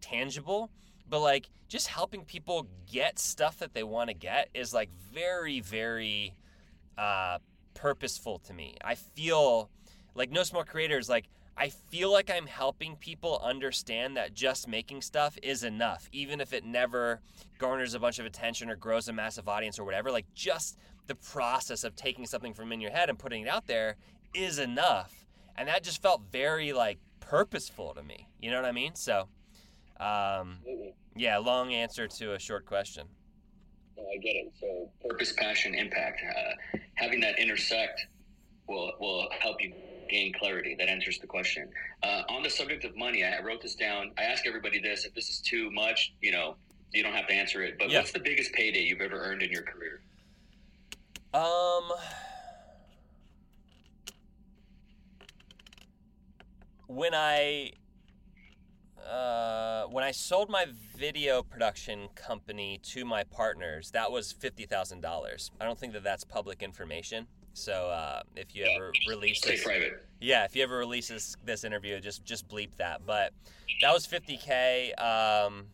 tangible. 0.00 0.70
But 1.08 1.20
like 1.20 1.48
just 1.68 1.86
helping 1.86 2.24
people 2.24 2.66
get 2.90 3.18
stuff 3.18 3.58
that 3.58 3.74
they 3.74 3.82
want 3.82 4.08
to 4.08 4.14
get 4.14 4.48
is 4.54 4.74
like 4.74 4.90
very, 5.12 5.60
very 5.60 6.34
uh, 6.98 7.38
purposeful 7.74 8.38
to 8.40 8.52
me. 8.52 8.76
I 8.82 8.96
feel 8.96 9.70
like 10.14 10.30
No 10.30 10.42
Small 10.42 10.64
Creators, 10.64 11.08
like 11.08 11.28
I 11.58 11.70
feel 11.70 12.12
like 12.12 12.30
I'm 12.30 12.46
helping 12.46 12.96
people 12.96 13.40
understand 13.42 14.16
that 14.16 14.34
just 14.34 14.68
making 14.68 15.00
stuff 15.00 15.38
is 15.42 15.64
enough, 15.64 16.08
even 16.12 16.40
if 16.40 16.52
it 16.52 16.64
never 16.64 17.20
garners 17.58 17.94
a 17.94 17.98
bunch 17.98 18.18
of 18.18 18.26
attention 18.26 18.68
or 18.68 18.76
grows 18.76 19.08
a 19.08 19.12
massive 19.12 19.48
audience 19.48 19.78
or 19.78 19.84
whatever. 19.84 20.10
Like 20.10 20.26
just 20.34 20.78
the 21.06 21.14
process 21.14 21.82
of 21.82 21.96
taking 21.96 22.26
something 22.26 22.52
from 22.52 22.72
in 22.72 22.80
your 22.80 22.90
head 22.90 23.08
and 23.08 23.18
putting 23.18 23.42
it 23.42 23.48
out 23.48 23.66
there 23.66 23.96
is 24.34 24.58
enough. 24.58 25.26
And 25.56 25.68
that 25.68 25.82
just 25.82 26.02
felt 26.02 26.20
very 26.30 26.74
like 26.74 26.98
purposeful 27.20 27.94
to 27.94 28.02
me. 28.02 28.28
You 28.40 28.50
know 28.50 28.60
what 28.60 28.68
I 28.68 28.72
mean? 28.72 28.94
So, 28.94 29.28
um, 29.98 30.58
yeah, 31.16 31.38
long 31.38 31.72
answer 31.72 32.06
to 32.06 32.34
a 32.34 32.38
short 32.38 32.66
question. 32.66 33.06
I 33.98 34.18
get 34.18 34.36
it. 34.36 34.52
So 34.60 34.90
purpose, 35.08 35.32
passion, 35.32 35.74
impact. 35.74 36.20
Uh, 36.28 36.78
having 36.96 37.20
that 37.20 37.38
intersect 37.38 38.06
will 38.68 38.92
will 39.00 39.28
help 39.40 39.62
you 39.62 39.72
gain 40.08 40.32
clarity. 40.32 40.74
That 40.78 40.88
answers 40.88 41.18
the 41.18 41.26
question. 41.26 41.68
Uh, 42.02 42.22
on 42.28 42.42
the 42.42 42.50
subject 42.50 42.84
of 42.84 42.96
money, 42.96 43.24
I 43.24 43.40
wrote 43.42 43.62
this 43.62 43.74
down. 43.74 44.12
I 44.18 44.22
ask 44.22 44.46
everybody 44.46 44.80
this: 44.80 45.04
if 45.04 45.14
this 45.14 45.28
is 45.28 45.40
too 45.40 45.70
much, 45.70 46.14
you 46.20 46.32
know, 46.32 46.56
you 46.92 47.02
don't 47.02 47.14
have 47.14 47.26
to 47.28 47.34
answer 47.34 47.62
it. 47.62 47.78
But 47.78 47.90
Yeah. 47.90 47.98
what's 47.98 48.12
the 48.12 48.20
biggest 48.20 48.52
payday 48.52 48.82
you've 48.82 49.00
ever 49.00 49.18
earned 49.18 49.42
in 49.42 49.50
your 49.50 49.62
career? 49.62 50.00
Um, 51.34 51.92
when 56.86 57.14
I 57.14 57.72
uh, 59.06 59.84
when 59.86 60.02
I 60.02 60.10
sold 60.10 60.48
my 60.50 60.66
video 60.96 61.42
production 61.42 62.08
company 62.14 62.80
to 62.84 63.04
my 63.04 63.22
partners, 63.24 63.90
that 63.92 64.10
was 64.10 64.32
fifty 64.32 64.66
thousand 64.66 65.00
dollars. 65.00 65.50
I 65.60 65.64
don't 65.64 65.78
think 65.78 65.92
that 65.92 66.02
that's 66.02 66.24
public 66.24 66.62
information. 66.62 67.26
So 67.56 67.88
uh, 67.88 68.20
if 68.36 68.54
you 68.54 68.66
ever 68.66 68.92
release 69.08 69.40
this, 69.40 69.64
private. 69.64 70.04
yeah, 70.20 70.44
if 70.44 70.54
you 70.54 70.62
ever 70.62 70.76
release 70.76 71.08
this 71.08 71.36
this 71.42 71.64
interview, 71.64 71.98
just 72.00 72.22
just 72.22 72.46
bleep 72.48 72.68
that. 72.76 73.06
But 73.06 73.32
that 73.80 73.94
was 73.94 74.06
50k. 74.06 74.90
Um, 75.00 75.64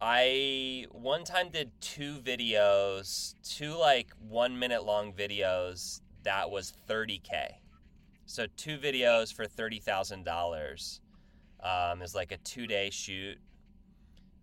I 0.00 0.86
one 0.92 1.24
time 1.24 1.48
did 1.50 1.72
two 1.80 2.18
videos, 2.24 3.34
two 3.42 3.76
like 3.76 4.10
one 4.28 4.56
minute 4.60 4.84
long 4.84 5.12
videos. 5.12 6.02
That 6.22 6.48
was 6.48 6.72
30k. 6.88 7.54
So 8.26 8.46
two 8.56 8.78
videos 8.78 9.34
for 9.34 9.46
thirty 9.46 9.80
thousand 9.80 10.24
dollars 10.24 11.00
um, 11.64 12.00
is 12.00 12.14
like 12.14 12.30
a 12.30 12.36
two 12.38 12.68
day 12.68 12.90
shoot. 12.90 13.38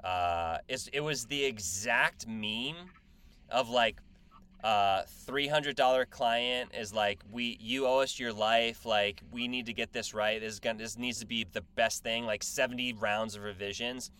Uh, 0.04 0.58
it 0.68 1.02
was 1.02 1.26
the 1.28 1.46
exact 1.46 2.28
meme 2.28 2.90
of 3.50 3.70
like 3.70 4.02
uh, 4.64 5.04
three 5.26 5.48
hundred 5.48 5.76
dollar 5.76 6.06
client 6.06 6.72
is 6.78 6.94
like 6.94 7.24
we 7.32 7.58
you 7.62 7.88
owe 7.88 8.00
us 8.00 8.20
your 8.20 8.34
life. 8.34 8.86
Like 8.86 9.22
we 9.32 9.48
need 9.48 9.66
to 9.68 9.74
get 9.74 9.94
this 9.94 10.14
right. 10.14 10.40
This 10.40 10.54
is 10.54 10.60
gonna 10.60 10.78
this 10.78 10.98
needs 10.98 11.20
to 11.20 11.26
be 11.26 11.46
the 11.50 11.62
best 11.76 12.04
thing. 12.04 12.26
Like 12.26 12.44
seventy 12.44 12.94
rounds 12.94 13.36
of 13.36 13.44
revisions. 13.44 14.12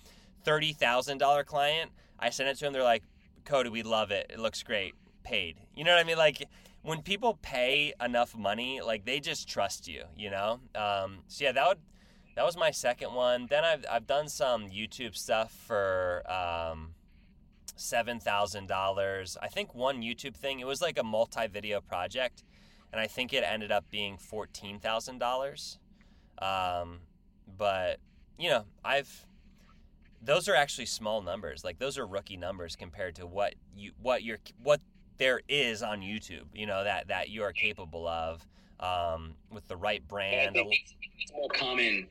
thirty 0.44 0.72
thousand 0.72 1.18
dollar 1.18 1.44
client 1.44 1.92
I 2.18 2.30
sent 2.30 2.50
it 2.50 2.56
to 2.56 2.66
them 2.66 2.74
they're 2.74 2.84
like 2.84 3.04
Cody 3.46 3.70
we 3.70 3.84
love 3.84 4.12
it. 4.12 4.28
It 4.30 4.40
looks 4.40 4.64
great. 4.64 4.94
Paid. 5.24 5.58
You 5.76 5.84
know 5.84 5.92
what 5.92 6.00
I 6.00 6.04
mean? 6.06 6.18
Like 6.18 6.48
when 6.84 7.02
people 7.02 7.38
pay 7.42 7.94
enough 8.04 8.36
money 8.38 8.80
like 8.82 9.04
they 9.04 9.20
just 9.20 9.48
trust 9.50 9.88
you 9.88 10.04
you 10.16 10.30
know? 10.30 10.60
Um, 10.74 11.20
so 11.28 11.44
yeah 11.44 11.52
that 11.52 11.68
would 11.68 11.80
that 12.36 12.46
was 12.46 12.56
my 12.56 12.72
second 12.72 13.14
one. 13.14 13.48
Then 13.50 13.66
I've 13.66 13.86
I've 13.92 14.08
done 14.08 14.30
some 14.30 14.70
YouTube 14.70 15.18
stuff 15.18 15.52
for. 15.68 16.24
Um, 16.32 16.92
seven 17.80 18.20
thousand 18.20 18.68
dollars. 18.68 19.38
I 19.42 19.48
think 19.48 19.74
one 19.74 20.02
YouTube 20.02 20.36
thing. 20.36 20.60
It 20.60 20.68
was 20.68 20.82
like 20.82 20.98
a 21.00 21.04
multi-video 21.04 21.82
project, 21.82 22.44
and 22.92 23.00
I 23.00 23.08
think 23.08 23.34
it 23.34 23.44
ended 23.44 23.72
up 23.72 23.90
being 23.90 24.18
fourteen 24.18 24.80
thousand 24.80 25.20
dollars. 25.20 25.80
Um, 26.42 27.00
but 27.58 28.00
you 28.38 28.50
know, 28.50 28.66
I've 28.84 29.26
those 30.22 30.50
are 30.50 30.56
actually 30.56 30.86
small 30.86 31.22
numbers. 31.22 31.64
Like 31.64 31.80
those 31.80 31.98
are 31.98 32.06
rookie 32.06 32.38
numbers 32.38 32.76
compared 32.76 33.16
to 33.16 33.26
what 33.26 33.56
you 33.76 33.92
what 34.02 34.24
you're 34.24 34.40
what 34.62 34.82
there 35.18 35.42
is 35.48 35.82
on 35.82 36.02
YouTube. 36.02 36.46
You 36.54 36.66
know 36.66 36.84
that 36.84 37.08
that 37.08 37.30
you 37.30 37.44
are 37.44 37.54
capable 37.54 38.08
of 38.08 38.46
um, 38.80 39.36
with 39.52 39.68
the 39.68 39.78
right 39.78 40.02
I 40.04 40.08
brand. 40.08 40.56
think 40.56 40.70
it's, 40.72 40.96
it's 41.22 41.32
more 41.34 41.50
common. 41.54 42.08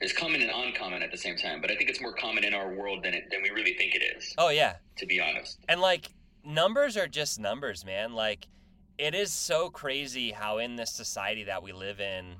It's 0.00 0.12
common 0.12 0.42
and 0.42 0.50
uncommon 0.50 1.02
at 1.02 1.10
the 1.10 1.16
same 1.16 1.36
time, 1.36 1.60
but 1.60 1.70
I 1.70 1.76
think 1.76 1.88
it's 1.88 2.00
more 2.00 2.12
common 2.12 2.44
in 2.44 2.52
our 2.52 2.72
world 2.72 3.02
than 3.02 3.14
it, 3.14 3.30
than 3.30 3.42
we 3.42 3.50
really 3.50 3.74
think 3.74 3.94
it 3.94 4.02
is. 4.02 4.34
Oh 4.36 4.50
yeah, 4.50 4.76
To 4.98 5.06
be 5.06 5.20
honest, 5.20 5.58
And 5.68 5.80
like 5.80 6.10
numbers 6.44 6.96
are 6.96 7.08
just 7.08 7.40
numbers, 7.40 7.84
man. 7.84 8.12
Like 8.14 8.46
it 8.98 9.14
is 9.14 9.32
so 9.32 9.70
crazy 9.70 10.30
how 10.32 10.58
in 10.58 10.76
this 10.76 10.92
society 10.92 11.44
that 11.44 11.62
we 11.62 11.72
live 11.72 12.00
in, 12.00 12.36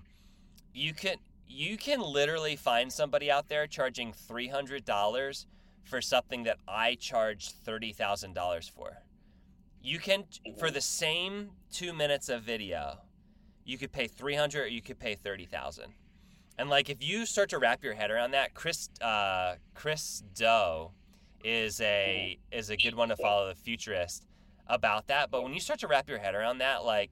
you 0.75 0.93
can 0.93 1.17
you 1.49 1.77
can 1.77 2.01
literally 2.01 2.57
find 2.57 2.93
somebody 2.93 3.31
out 3.31 3.49
there 3.49 3.67
charging 3.67 4.13
three 4.13 4.49
hundred 4.49 4.85
dollars 4.85 5.47
for 5.85 6.03
something 6.03 6.43
that 6.43 6.59
I 6.69 6.97
charged 6.97 7.53
thirty 7.65 7.93
thousand 7.93 8.35
dollars 8.35 8.69
for. 8.69 8.99
You 9.83 9.99
can 9.99 10.25
for 10.59 10.71
the 10.71 10.81
same 10.81 11.51
two 11.73 11.93
minutes 11.95 12.29
of 12.29 12.43
video, 12.43 12.99
you 13.65 13.79
could 13.79 13.93
pay 13.93 14.09
three 14.09 14.35
hundred 14.35 14.65
or 14.65 14.69
you 14.69 14.83
could 14.83 14.99
pay 14.99 15.15
thirty 15.15 15.47
thousand. 15.47 15.93
And 16.59 16.71
like 16.71 16.89
if 16.89 17.03
you 17.03 17.27
start 17.27 17.51
to 17.51 17.59
wrap 17.59 17.85
your 17.85 17.95
head 17.95 18.11
around 18.11 18.31
that, 18.33 18.55
Chris 18.55 18.89
uh, 19.01 19.57
Chris 19.75 20.23
Do 20.35 20.91
is 21.45 21.81
a 21.81 22.39
is 22.51 22.71
a 22.71 22.77
good 22.77 22.95
one 22.95 23.09
to 23.11 23.17
follow 23.17 23.49
the 23.49 23.55
futurist 23.55 24.27
about 24.67 25.07
that. 25.09 25.31
But 25.31 25.43
when 25.43 25.53
you 25.53 25.61
start 25.61 25.81
to 25.81 25.89
wrap 25.89 26.09
your 26.09 26.19
head 26.19 26.35
around 26.35 26.59
that, 26.59 26.85
like 26.85 27.11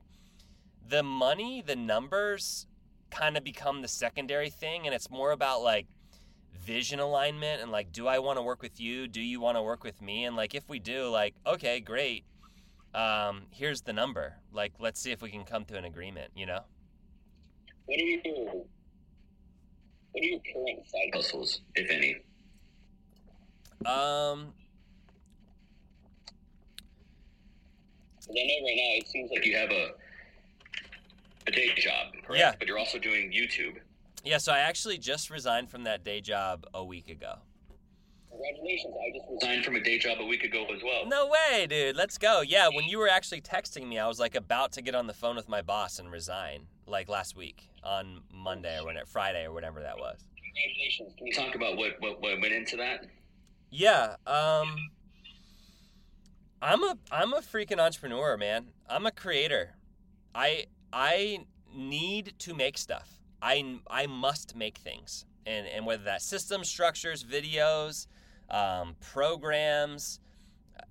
the 0.89 1.03
money, 1.03 1.63
the 1.65 1.77
numbers 1.77 2.67
kind 3.11 3.37
of 3.37 3.45
become 3.45 3.81
the 3.81 3.89
secondary 3.89 4.51
thing 4.51 4.87
and 4.87 4.95
it's 4.95 5.09
more 5.09 5.31
about 5.31 5.63
like 5.63 5.87
vision 6.61 6.99
alignment 6.99 7.63
and 7.63 7.71
like 7.71 7.93
do 7.93 8.09
I 8.09 8.19
want 8.19 8.39
to 8.39 8.43
work 8.43 8.63
with 8.63 8.81
you? 8.81 9.07
Do 9.07 9.21
you 9.21 9.41
want 9.41 9.57
to 9.57 9.63
work 9.63 9.85
with 9.85 10.01
me? 10.01 10.25
And 10.25 10.37
like 10.37 10.55
if 10.55 10.69
we 10.69 10.79
do, 10.79 11.09
like 11.11 11.35
okay, 11.47 11.81
great. 11.81 12.25
Um, 12.95 13.43
here's 13.51 13.83
the 13.83 13.93
number. 13.93 14.37
Like 14.53 14.73
let's 14.79 15.01
see 15.01 15.13
if 15.13 15.21
we 15.21 15.31
can 15.31 15.45
come 15.45 15.67
to 15.67 15.77
an 15.77 15.85
agreement, 15.85 16.33
you 16.35 16.47
know? 16.47 16.61
what 17.87 18.01
are 18.01 18.03
you? 18.03 18.65
What 20.15 20.23
are 20.23 20.27
your 20.27 20.39
current 20.53 20.89
side 20.89 21.11
hustles, 21.13 21.61
if 21.75 21.91
any? 21.91 22.15
Um 23.85 24.55
Because 28.21 28.29
I 28.31 28.47
know 28.47 28.65
right 28.65 28.77
now 28.77 28.99
it 28.99 29.09
seems 29.09 29.31
like 29.33 29.45
you 29.45 29.57
have 29.57 29.71
a 29.71 29.91
a 31.47 31.51
day 31.51 31.69
job, 31.77 32.13
correct? 32.25 32.39
Yeah. 32.39 32.55
But 32.59 32.69
you're 32.69 32.79
also 32.79 32.99
doing 32.99 33.31
YouTube. 33.33 33.77
yeah, 34.25 34.39
so 34.39 34.53
I 34.53 34.61
actually 34.61 34.97
just 34.99 35.29
resigned 35.29 35.69
from 35.69 35.83
that 35.85 36.03
day 36.05 36.21
job 36.23 36.65
a 36.73 36.83
week 36.83 37.09
ago. 37.11 37.35
Congratulations! 38.45 38.95
I 38.95 39.17
just 39.17 39.31
resigned 39.31 39.65
from 39.65 39.77
a 39.77 39.81
day 39.81 39.99
job 39.99 40.19
a 40.21 40.27
week 40.27 40.45
ago 40.45 40.67
as 40.75 40.83
well. 40.83 41.07
No 41.07 41.29
way, 41.29 41.67
dude. 41.67 41.97
Let's 41.97 42.19
go. 42.19 42.43
Yeah, 42.43 42.69
when 42.69 42.85
you 42.85 42.99
were 42.99 43.09
actually 43.09 43.41
texting 43.41 43.89
me, 43.89 43.99
I 43.99 44.07
was 44.07 44.19
like 44.21 44.35
about 44.35 44.73
to 44.73 44.83
get 44.83 44.95
on 44.95 45.07
the 45.07 45.15
phone 45.15 45.37
with 45.37 45.49
my 45.49 45.63
boss 45.63 45.99
and 45.99 46.11
resign, 46.11 46.67
like 46.87 47.09
last 47.09 47.37
week 47.37 47.71
on 47.83 48.21
Monday 48.33 48.79
or 48.79 48.87
whenever, 48.87 49.07
Friday 49.07 49.45
or 49.45 49.53
whatever 49.53 49.81
that 49.81 49.97
was. 49.97 50.27
Congratulations! 50.45 51.15
Can 51.17 51.27
you 51.27 51.33
talk 51.33 51.55
about 51.55 51.77
what 51.77 51.93
what, 52.01 52.21
what 52.21 52.41
went 52.41 52.53
into 52.53 52.77
that? 52.77 53.07
Yeah, 53.71 54.17
um 54.27 54.91
I'm 56.61 56.83
a 56.83 56.99
I'm 57.11 57.33
a 57.33 57.41
freaking 57.41 57.79
entrepreneur, 57.79 58.37
man. 58.37 58.73
I'm 58.89 59.07
a 59.07 59.11
creator. 59.11 59.77
I 60.35 60.67
I 60.93 61.47
need 61.75 62.35
to 62.41 62.55
make 62.55 62.77
stuff. 62.77 63.21
I 63.41 63.79
I 63.89 64.07
must 64.07 64.55
make 64.55 64.79
things, 64.79 65.25
and 65.47 65.67
and 65.67 65.87
whether 65.87 66.05
that's 66.05 66.25
system 66.27 66.63
structures, 66.65 67.25
videos, 67.25 68.07
um, 68.51 68.97
programs, 69.01 70.21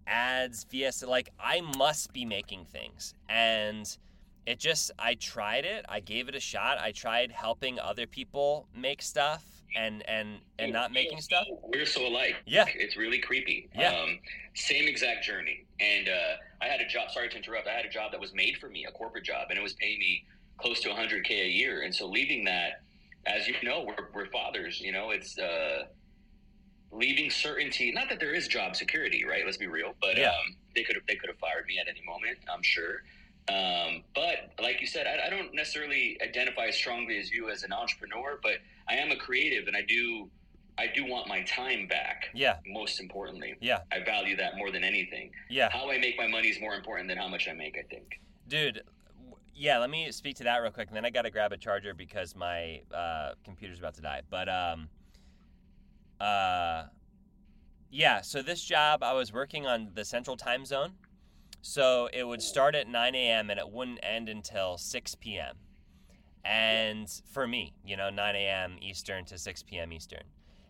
ads, 0.08 0.66
VS, 0.66 1.04
like 1.04 1.30
I 1.40 1.62
must 1.78 2.14
be 2.14 2.26
making 2.26 2.66
things, 2.66 3.14
and 3.30 3.98
it 4.46 4.60
just 4.60 4.92
I 5.00 5.16
tried 5.16 5.66
it, 5.66 5.86
I 5.88 6.00
gave 6.00 6.28
it 6.28 6.36
a 6.36 6.40
shot, 6.40 6.78
I 6.80 6.92
tried 6.92 7.32
helping 7.32 7.80
other 7.80 8.08
people 8.08 8.68
make 8.76 9.02
stuff 9.02 9.46
and 9.76 10.08
and 10.08 10.40
and 10.60 10.72
not 10.72 10.92
making 10.92 11.22
stuff. 11.22 11.46
We're 11.64 11.86
so 11.86 12.08
alike. 12.08 12.36
Yeah. 12.46 12.66
It's 12.76 12.96
really 12.98 13.20
creepy. 13.20 13.70
Yeah. 13.76 13.96
Um, 13.96 14.20
same 14.54 14.88
exact 14.88 15.24
journey. 15.24 15.66
And 15.80 16.10
uh, 16.10 16.36
I 16.62 16.68
had 16.68 16.82
a 16.82 16.88
job, 16.88 17.12
sorry 17.12 17.30
to 17.30 17.38
interrupt, 17.38 17.68
I 17.68 17.72
had 17.72 17.86
a 17.86 17.90
job 17.90 18.12
that 18.12 18.20
was 18.20 18.34
made 18.34 18.58
for 18.58 18.70
me, 18.70 18.86
a 18.86 18.92
corporate 18.92 19.26
job, 19.26 19.48
and 19.50 19.58
it 19.58 19.62
was 19.62 19.74
paying 19.74 20.00
me 20.00 20.26
close 20.58 20.80
to 20.82 20.90
100K 20.90 21.32
a 21.32 21.50
year. 21.50 21.82
And 21.82 21.94
so 21.94 22.08
leaving 22.08 22.46
that, 22.46 22.84
as 23.26 23.48
you 23.48 23.56
know, 23.64 23.84
we're, 23.86 24.10
we're 24.14 24.30
fathers, 24.30 24.80
you 24.80 24.92
know, 24.92 25.10
it's 25.12 25.38
uh, 25.38 25.86
leaving 26.94 27.30
certainty, 27.30 27.92
not 27.92 28.10
that 28.10 28.20
there 28.20 28.34
is 28.34 28.48
job 28.48 28.76
security, 28.76 29.26
right? 29.26 29.44
Let's 29.46 29.58
be 29.58 29.68
real, 29.68 29.94
but 30.00 30.18
Yeah. 30.18 30.30
um, 30.30 30.56
they 30.76 30.84
could 30.84 30.96
have 30.96 31.06
they 31.08 31.16
could 31.16 31.30
have 31.30 31.40
fired 31.40 31.66
me 31.68 31.80
at 31.80 31.88
any 31.88 32.02
moment, 32.06 32.38
I'm 32.52 32.64
sure. 32.64 33.04
Um, 33.50 34.04
but 34.16 34.54
like 34.62 34.80
you 34.80 34.88
said, 34.88 35.06
I, 35.06 35.28
I 35.28 35.30
don't 35.30 35.54
necessarily 35.54 36.18
identify 36.22 36.66
as 36.68 36.76
strongly 36.76 37.18
as 37.20 37.30
you 37.30 37.50
as 37.50 37.64
an 37.64 37.74
entrepreneur, 37.74 38.40
but 38.42 38.58
I 38.88 38.96
am 38.96 39.12
a 39.12 39.18
creative, 39.18 39.68
and 39.68 39.76
I 39.76 39.82
do 39.82 40.30
I 40.78 40.88
do 40.88 41.06
want 41.06 41.28
my 41.28 41.44
time 41.44 41.88
back. 41.88 42.30
Yeah, 42.34 42.58
Most 42.66 43.00
importantly, 43.00 43.56
yeah, 43.62 43.80
I 43.92 44.00
value 44.00 44.36
that 44.38 44.58
more 44.58 44.72
than 44.72 44.84
anything. 44.84 45.32
yeah. 45.50 45.70
How 45.72 45.92
I 45.92 46.00
make 46.00 46.18
my 46.18 46.26
money 46.28 46.48
is 46.48 46.60
more 46.60 46.74
important 46.74 47.08
than 47.10 47.18
how 47.18 47.28
much 47.28 47.48
I 47.48 47.54
make. 47.54 47.78
I 47.78 47.84
think. 47.84 48.20
Dude, 48.48 48.82
yeah, 49.54 49.78
let 49.78 49.90
me 49.92 50.12
speak 50.12 50.36
to 50.38 50.44
that 50.46 50.58
real 50.58 50.72
quick, 50.72 50.88
and 50.88 50.96
then 50.98 51.06
I 51.06 51.10
got 51.12 51.24
to 51.24 51.30
grab 51.32 51.52
a 51.52 51.58
charger 51.58 51.94
because 51.94 52.36
my 52.36 52.82
uh, 52.94 53.34
computer's 53.46 53.78
about 53.80 53.94
to 53.96 54.02
die. 54.02 54.22
But 54.30 54.50
um, 54.50 54.90
uh, 56.24 56.88
yeah. 57.92 58.22
So 58.22 58.42
this 58.42 58.64
job, 58.64 59.04
I 59.04 59.14
was 59.14 59.34
working 59.34 59.68
on 59.68 59.92
the 59.94 60.06
Central 60.06 60.38
Time 60.38 60.66
Zone, 60.66 60.94
so 61.62 62.10
it 62.14 62.26
would 62.26 62.42
start 62.42 62.76
at 62.76 62.88
9 62.88 63.16
a.m. 63.16 63.50
and 63.50 63.60
it 63.60 63.70
wouldn't 63.70 64.00
end 64.02 64.30
until 64.30 64.78
6 64.78 65.16
p.m. 65.16 65.56
And 66.46 67.10
for 67.32 67.46
me, 67.46 67.74
you 67.86 67.98
know, 67.98 68.10
9 68.10 68.36
a.m. 68.36 68.78
Eastern 68.82 69.26
to 69.26 69.38
6 69.38 69.64
p.m. 69.64 69.92
Eastern, 69.92 70.24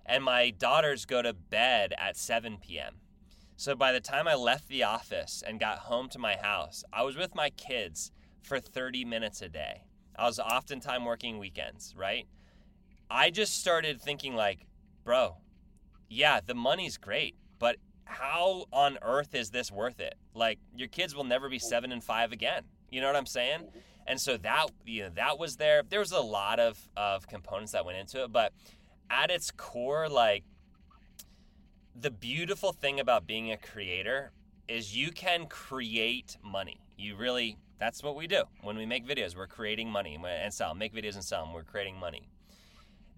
and 0.05 0.24
my 0.24 0.50
daughters 0.50 1.05
go 1.05 1.22
to 1.22 1.33
bed 1.33 1.93
at 1.98 2.17
7 2.17 2.57
p.m. 2.57 2.95
So 3.55 3.75
by 3.75 3.91
the 3.91 4.01
time 4.01 4.27
I 4.27 4.36
left 4.36 4.67
the 4.67 4.83
office 4.83 5.43
and 5.45 5.60
got 5.60 5.79
home 5.79 6.10
to 6.10 6.19
my 6.19 6.36
house, 6.36 6.83
I 6.91 7.03
was 7.03 7.15
with 7.15 7.36
my 7.36 7.51
kids 7.51 8.12
for 8.41 8.60
30 8.60 9.05
minutes 9.05 9.41
a 9.41 9.50
day. 9.50 9.83
I 10.15 10.25
was 10.25 10.39
oftentimes 10.39 11.05
working 11.05 11.38
weekends, 11.38 11.93
right? 11.95 12.25
I 13.10 13.29
just 13.29 13.60
started 13.60 14.01
thinking 14.01 14.36
like, 14.36 14.65
bro, 15.03 15.38
yeah, 16.10 16.39
the 16.45 16.55
money's 16.55 16.98
great, 16.98 17.36
but 17.60 17.77
how 18.05 18.65
on 18.72 18.98
earth 19.01 19.33
is 19.33 19.50
this 19.50 19.72
worth 19.72 20.00
it? 20.00 20.15
Like 20.33 20.60
your 20.75 20.88
kids 20.88 21.15
will 21.15 21.24
never 21.24 21.50
be 21.50 21.60
7 21.60 21.91
and 21.91 22.03
5 22.03 22.31
again. 22.31 22.63
You 22.89 23.01
know 23.01 23.07
what 23.07 23.15
I'm 23.15 23.25
saying? 23.25 23.67
And 24.05 24.19
so 24.19 24.38
that 24.38 24.69
you 24.86 25.03
know 25.03 25.10
that 25.15 25.39
was 25.39 25.55
there. 25.55 25.83
There 25.88 26.00
was 26.00 26.12
a 26.12 26.19
lot 26.19 26.60
of 26.60 26.77
of 26.98 27.27
components 27.27 27.72
that 27.72 27.86
went 27.86 27.98
into 27.98 28.24
it, 28.24 28.31
but 28.31 28.51
at 29.10 29.31
its 29.31 29.51
core 29.51 30.10
like 30.10 30.43
the 31.95 32.12
beautiful 32.12 32.74
thing 32.74 33.00
about 33.00 33.27
being 33.27 33.51
a 33.51 33.57
creator 33.57 34.31
is 34.67 34.95
you 34.95 35.12
can 35.12 35.45
create 35.48 36.38
money. 36.43 36.79
You 36.98 37.15
really, 37.15 37.57
that's 37.79 38.01
what 38.01 38.15
we 38.15 38.27
do. 38.27 38.43
When 38.62 38.77
we 38.77 38.86
make 38.86 39.05
videos, 39.05 39.36
we're 39.36 39.48
creating 39.48 39.89
money 39.89 40.17
and 40.24 40.53
sell. 40.53 40.74
Make 40.74 40.93
videos 40.93 41.15
and 41.15 41.24
sell 41.24 41.45
them, 41.45 41.53
we're 41.53 41.63
creating 41.63 42.00
money. 42.00 42.29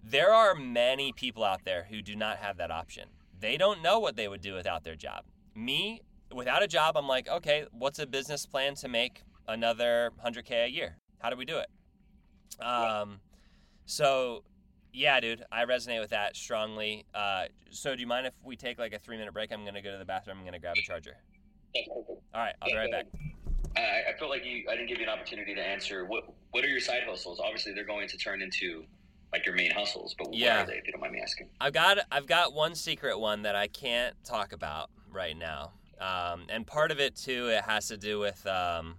There 0.08 0.32
are 0.32 0.54
many 0.54 1.12
people 1.12 1.42
out 1.42 1.64
there 1.64 1.88
who 1.90 2.00
do 2.00 2.14
not 2.14 2.36
have 2.36 2.58
that 2.58 2.70
option. 2.70 3.08
They 3.40 3.56
don't 3.56 3.82
know 3.82 3.98
what 3.98 4.14
they 4.14 4.28
would 4.28 4.40
do 4.40 4.54
without 4.54 4.84
their 4.84 4.94
job. 4.94 5.24
Me, 5.56 6.00
without 6.32 6.62
a 6.62 6.68
job, 6.68 6.96
I'm 6.96 7.08
like, 7.08 7.28
okay, 7.28 7.66
what's 7.72 7.98
a 7.98 8.06
business 8.06 8.46
plan 8.46 8.76
to 8.76 8.88
make 8.88 9.24
another 9.48 10.12
100K 10.24 10.66
a 10.66 10.70
year? 10.70 10.98
How 11.18 11.28
do 11.30 11.36
we 11.36 11.44
do 11.44 11.58
it? 11.58 12.64
Um, 12.64 13.18
so 13.84 14.44
yeah, 14.92 15.18
dude, 15.18 15.44
I 15.50 15.64
resonate 15.64 16.00
with 16.00 16.10
that 16.10 16.36
strongly. 16.36 17.04
Uh, 17.12 17.46
so, 17.70 17.96
do 17.96 18.00
you 18.00 18.06
mind 18.06 18.28
if 18.28 18.34
we 18.44 18.54
take 18.54 18.78
like 18.78 18.92
a 18.92 18.98
three 19.00 19.16
minute 19.16 19.34
break? 19.34 19.52
I'm 19.52 19.64
gonna 19.64 19.82
go 19.82 19.90
to 19.90 19.98
the 19.98 20.04
bathroom. 20.04 20.38
I'm 20.38 20.44
gonna 20.44 20.60
grab 20.60 20.76
a 20.78 20.82
charger. 20.82 21.16
All 21.74 22.14
right, 22.34 22.54
I'll 22.62 22.68
be 22.68 22.76
right 22.76 22.90
back. 22.90 23.06
I, 23.76 24.12
I 24.14 24.18
felt 24.18 24.30
like 24.30 24.46
you. 24.46 24.64
I 24.70 24.76
didn't 24.76 24.88
give 24.88 24.98
you 24.98 25.04
an 25.04 25.10
opportunity 25.10 25.54
to 25.54 25.60
answer. 25.60 26.06
What 26.06 26.32
What 26.52 26.64
are 26.64 26.68
your 26.68 26.80
side 26.80 27.02
hustles? 27.06 27.40
Obviously, 27.40 27.74
they're 27.74 27.84
going 27.84 28.08
to 28.08 28.16
turn 28.16 28.40
into 28.40 28.84
like 29.32 29.44
your 29.46 29.54
main 29.54 29.70
hustles. 29.70 30.14
But 30.18 30.32
Yeah. 30.34 30.60
what 30.60 30.68
are 30.68 30.72
they? 30.72 30.78
If 30.78 30.86
you 30.86 30.92
don't 30.92 31.00
mind 31.00 31.12
me 31.14 31.20
asking. 31.20 31.48
I've 31.60 31.72
got 31.72 31.98
I've 32.10 32.26
got 32.26 32.52
one 32.52 32.74
secret 32.74 33.18
one 33.18 33.42
that 33.42 33.56
I 33.56 33.68
can't 33.68 34.14
talk 34.24 34.52
about 34.52 34.90
right 35.10 35.36
now, 35.36 35.72
um, 36.00 36.46
and 36.48 36.66
part 36.66 36.90
of 36.90 37.00
it 37.00 37.16
too 37.16 37.48
it 37.48 37.64
has 37.64 37.88
to 37.88 37.96
do 37.96 38.18
with 38.18 38.46
um, 38.46 38.96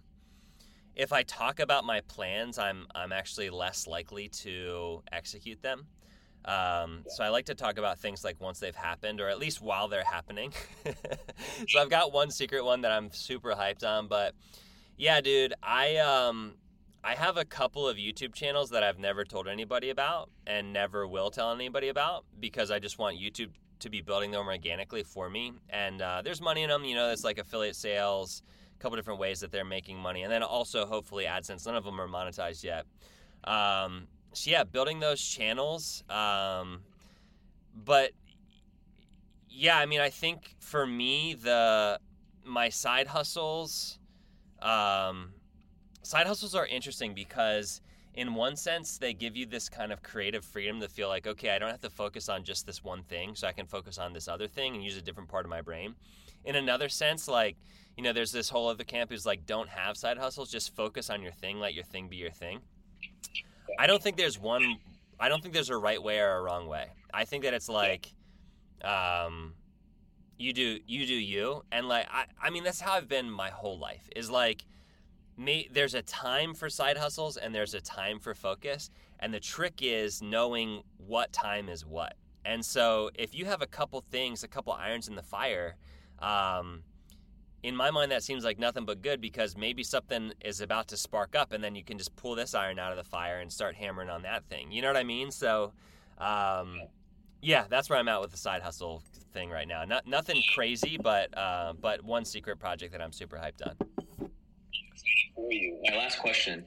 if 0.96 1.13
I 1.13 1.24
talk 1.24 1.60
about 1.60 1.86
my 1.86 2.02
plans, 2.02 2.58
I'm 2.58 2.88
I'm 2.94 3.12
actually 3.12 3.50
less 3.50 3.88
likely 3.88 4.30
to 4.30 5.04
execute 5.12 5.62
them. 5.62 5.88
Um, 6.46 7.04
so 7.10 7.24
I 7.26 7.30
like 7.30 7.46
to 7.48 7.56
talk 7.56 7.78
about 7.78 8.00
things 8.00 8.24
like 8.24 8.40
once 8.40 8.60
they've 8.60 8.76
happened, 8.76 9.20
or 9.20 9.28
at 9.28 9.38
least 9.38 9.62
while 9.62 9.90
they're 9.90 10.04
happening. 10.04 10.54
so 11.68 11.80
I've 11.80 11.90
got 11.90 12.13
one 12.13 12.32
secret 12.32 12.63
one 12.63 12.82
that 12.82 12.92
I'm 12.92 13.12
super 13.12 13.52
hyped 13.52 13.84
on, 13.84 14.08
but 14.08 14.34
yeah, 14.98 15.20
dude, 15.22 15.54
I 15.62 15.98
um 15.98 16.56
I 17.08 17.15
have 17.15 17.38
a 17.38 17.46
couple 17.46 17.88
of 17.88 17.96
YouTube 17.96 18.34
channels 18.34 18.72
that 18.72 18.84
I've 18.84 19.00
never 19.00 19.24
told 19.24 19.48
anybody 19.48 19.91
about 19.91 20.30
and 20.46 20.74
never 20.74 21.08
will 21.08 21.32
tell 21.32 21.54
anybody 21.54 21.88
about 21.88 22.26
because 22.38 22.70
I 22.70 22.80
just 22.80 23.00
want 23.00 23.17
YouTube 23.17 23.52
to 23.80 23.89
be 23.89 24.02
building 24.02 24.32
them 24.32 24.46
organically 24.46 25.04
for 25.04 25.30
me. 25.30 25.54
And 25.70 26.02
uh, 26.02 26.22
there's 26.22 26.41
money 26.41 26.63
in 26.63 26.70
them, 26.70 26.84
you 26.84 26.96
know, 26.96 27.10
it's 27.12 27.24
like 27.24 27.38
affiliate 27.38 27.78
sales, 27.78 28.41
a 28.76 28.80
couple 28.82 28.98
different 28.98 29.22
ways 29.22 29.39
that 29.39 29.54
they're 29.54 29.63
making 29.63 29.98
money, 29.98 30.24
and 30.24 30.32
then 30.32 30.43
also 30.43 30.86
hopefully 30.86 31.24
AdSense. 31.24 31.65
None 31.65 31.78
of 31.78 31.86
them 31.86 32.02
are 32.02 32.10
monetized 32.10 32.65
yet. 32.65 32.86
Um, 33.46 34.10
so 34.34 34.52
yeah, 34.52 34.65
building 34.65 35.00
those 35.00 35.22
channels. 35.22 36.04
Um, 36.10 36.82
but 37.86 38.12
yeah, 39.50 39.78
I 39.78 39.86
mean, 39.86 40.02
I 40.02 40.10
think 40.10 40.56
for 40.60 40.86
me, 40.86 41.36
the 41.36 42.02
my 42.43 42.67
side 42.67 43.08
hustles, 43.08 43.98
um, 44.62 45.32
side 46.08 46.26
hustles 46.26 46.56
are 46.56 46.65
interesting 46.67 47.13
because 47.13 47.82
in 48.13 48.34
one 48.34 48.56
sense 48.56 48.98
they 48.98 49.13
give 49.13 49.36
you 49.36 49.46
this 49.46 49.67
kind 49.67 49.91
of 49.91 50.02
creative 50.02 50.43
freedom 50.46 50.80
to 50.80 50.88
feel 50.88 51.10
like 51.10 51.28
okay 51.28 51.50
i 51.50 51.60
don't 51.60 51.70
have 51.70 51.82
to 51.82 51.89
focus 51.89 52.30
on 52.30 52.43
just 52.46 52.65
this 52.65 52.82
one 52.82 53.04
thing 53.04 53.36
so 53.36 53.46
i 53.46 53.52
can 53.52 53.67
focus 53.67 53.98
on 53.98 54.13
this 54.13 54.30
other 54.30 54.48
thing 54.48 54.74
and 54.74 54.84
use 54.84 54.96
a 54.96 55.02
different 55.02 55.30
part 55.30 55.46
of 55.46 55.50
my 55.50 55.62
brain. 55.62 55.93
In 56.46 56.56
another 56.56 56.88
sense 56.88 57.28
like 57.28 57.58
you 57.98 58.04
know 58.04 58.13
there's 58.13 58.32
this 58.32 58.48
whole 58.48 58.70
other 58.70 58.86
camp 58.86 59.12
who's 59.12 59.26
like 59.26 59.46
don't 59.46 59.67
have 59.67 59.98
side 59.98 60.17
hustles 60.17 60.50
just 60.50 60.74
focus 60.74 61.10
on 61.10 61.22
your 61.22 61.34
thing 61.34 61.60
let 61.60 61.74
your 61.74 61.84
thing 61.84 62.08
be 62.08 62.15
your 62.15 62.32
thing. 62.32 62.62
I 63.78 63.86
don't 63.86 64.02
think 64.02 64.15
there's 64.15 64.39
one 64.39 64.78
i 65.20 65.28
don't 65.28 65.41
think 65.41 65.54
there's 65.54 65.70
a 65.70 65.78
right 65.78 66.02
way 66.02 66.20
or 66.20 66.38
a 66.38 66.41
wrong 66.41 66.67
way. 66.67 66.88
I 67.13 67.26
think 67.26 67.43
that 67.43 67.54
it's 67.54 67.67
like 67.67 68.13
um 68.82 69.56
you 70.38 70.54
do 70.54 70.80
you 70.88 71.06
do 71.06 71.15
you 71.15 71.63
and 71.72 71.89
like 71.89 72.08
i 72.10 72.26
i 72.41 72.50
mean 72.50 72.63
that's 72.63 72.80
how 72.80 72.93
i've 72.93 73.10
been 73.10 73.30
my 73.30 73.50
whole 73.50 73.78
life 73.78 74.08
is 74.15 74.30
like 74.30 74.63
there's 75.38 75.93
a 75.93 76.02
time 76.02 76.54
for 76.54 76.69
side 76.69 76.97
hustles 76.97 77.38
and 77.38 77.54
there's 77.54 77.73
a 77.73 77.82
time 77.82 78.19
for 78.19 78.34
focus. 78.34 78.89
And 79.19 79.34
the 79.34 79.39
trick 79.39 79.80
is 79.82 80.21
knowing 80.21 80.84
what 80.97 81.32
time 81.32 81.69
is 81.69 81.86
what. 81.86 82.13
And 82.45 82.63
so 82.63 83.10
if 83.15 83.36
you 83.36 83.45
have 83.45 83.62
a 83.62 83.67
couple 83.67 84.04
things 84.10 84.43
a 84.43 84.47
couple 84.47 84.73
irons 84.73 85.08
in 85.08 85.15
the 85.15 85.23
fire 85.23 85.76
um, 86.19 86.84
in 87.62 87.76
my 87.76 87.91
mind 87.91 88.12
that 88.12 88.23
seems 88.23 88.43
like 88.43 88.58
nothing 88.58 88.86
but 88.86 89.02
good 89.02 89.19
because 89.19 89.58
maybe 89.58 89.84
something 89.84 90.32
is 90.43 90.62
about 90.62 90.88
to 90.88 90.97
spark 90.97 91.36
up 91.36 91.52
and 91.52 91.63
then 91.63 91.76
you 91.76 91.84
can 91.84 91.97
just 91.97 92.15
pull 92.15 92.36
this 92.36 92.56
iron 92.56 92.80
out 92.80 92.91
of 92.91 92.97
the 92.97 93.04
fire 93.04 93.39
and 93.39 93.52
start 93.52 93.76
hammering 93.76 94.10
on 94.10 94.21
that 94.21 94.45
thing. 94.45 94.71
You 94.71 94.82
know 94.82 94.88
what 94.88 94.97
i 94.97 95.04
mean? 95.04 95.30
So 95.32 95.73
um, 96.17 96.82
yeah 97.41 97.65
that's 97.69 97.89
where 97.89 98.00
i'm 98.00 98.08
at 98.08 98.21
with 98.21 98.32
the 98.32 98.38
side 98.38 98.62
hustle 98.62 99.04
thing 99.34 99.50
right 99.50 99.67
now. 99.67 99.84
Not, 99.84 100.08
nothing 100.08 100.41
crazy 100.56 100.97
but 101.02 101.38
uh, 101.38 101.73
but 101.80 102.04
one 102.04 102.23
secret 102.23 102.60
project 102.60 102.93
that 102.93 103.02
i'm 103.02 103.12
super 103.12 103.38
hyped 103.38 103.67
on 103.67 103.76
for 105.38 105.54
you. 105.54 105.78
My 105.89 105.95
last 105.95 106.19
question 106.19 106.65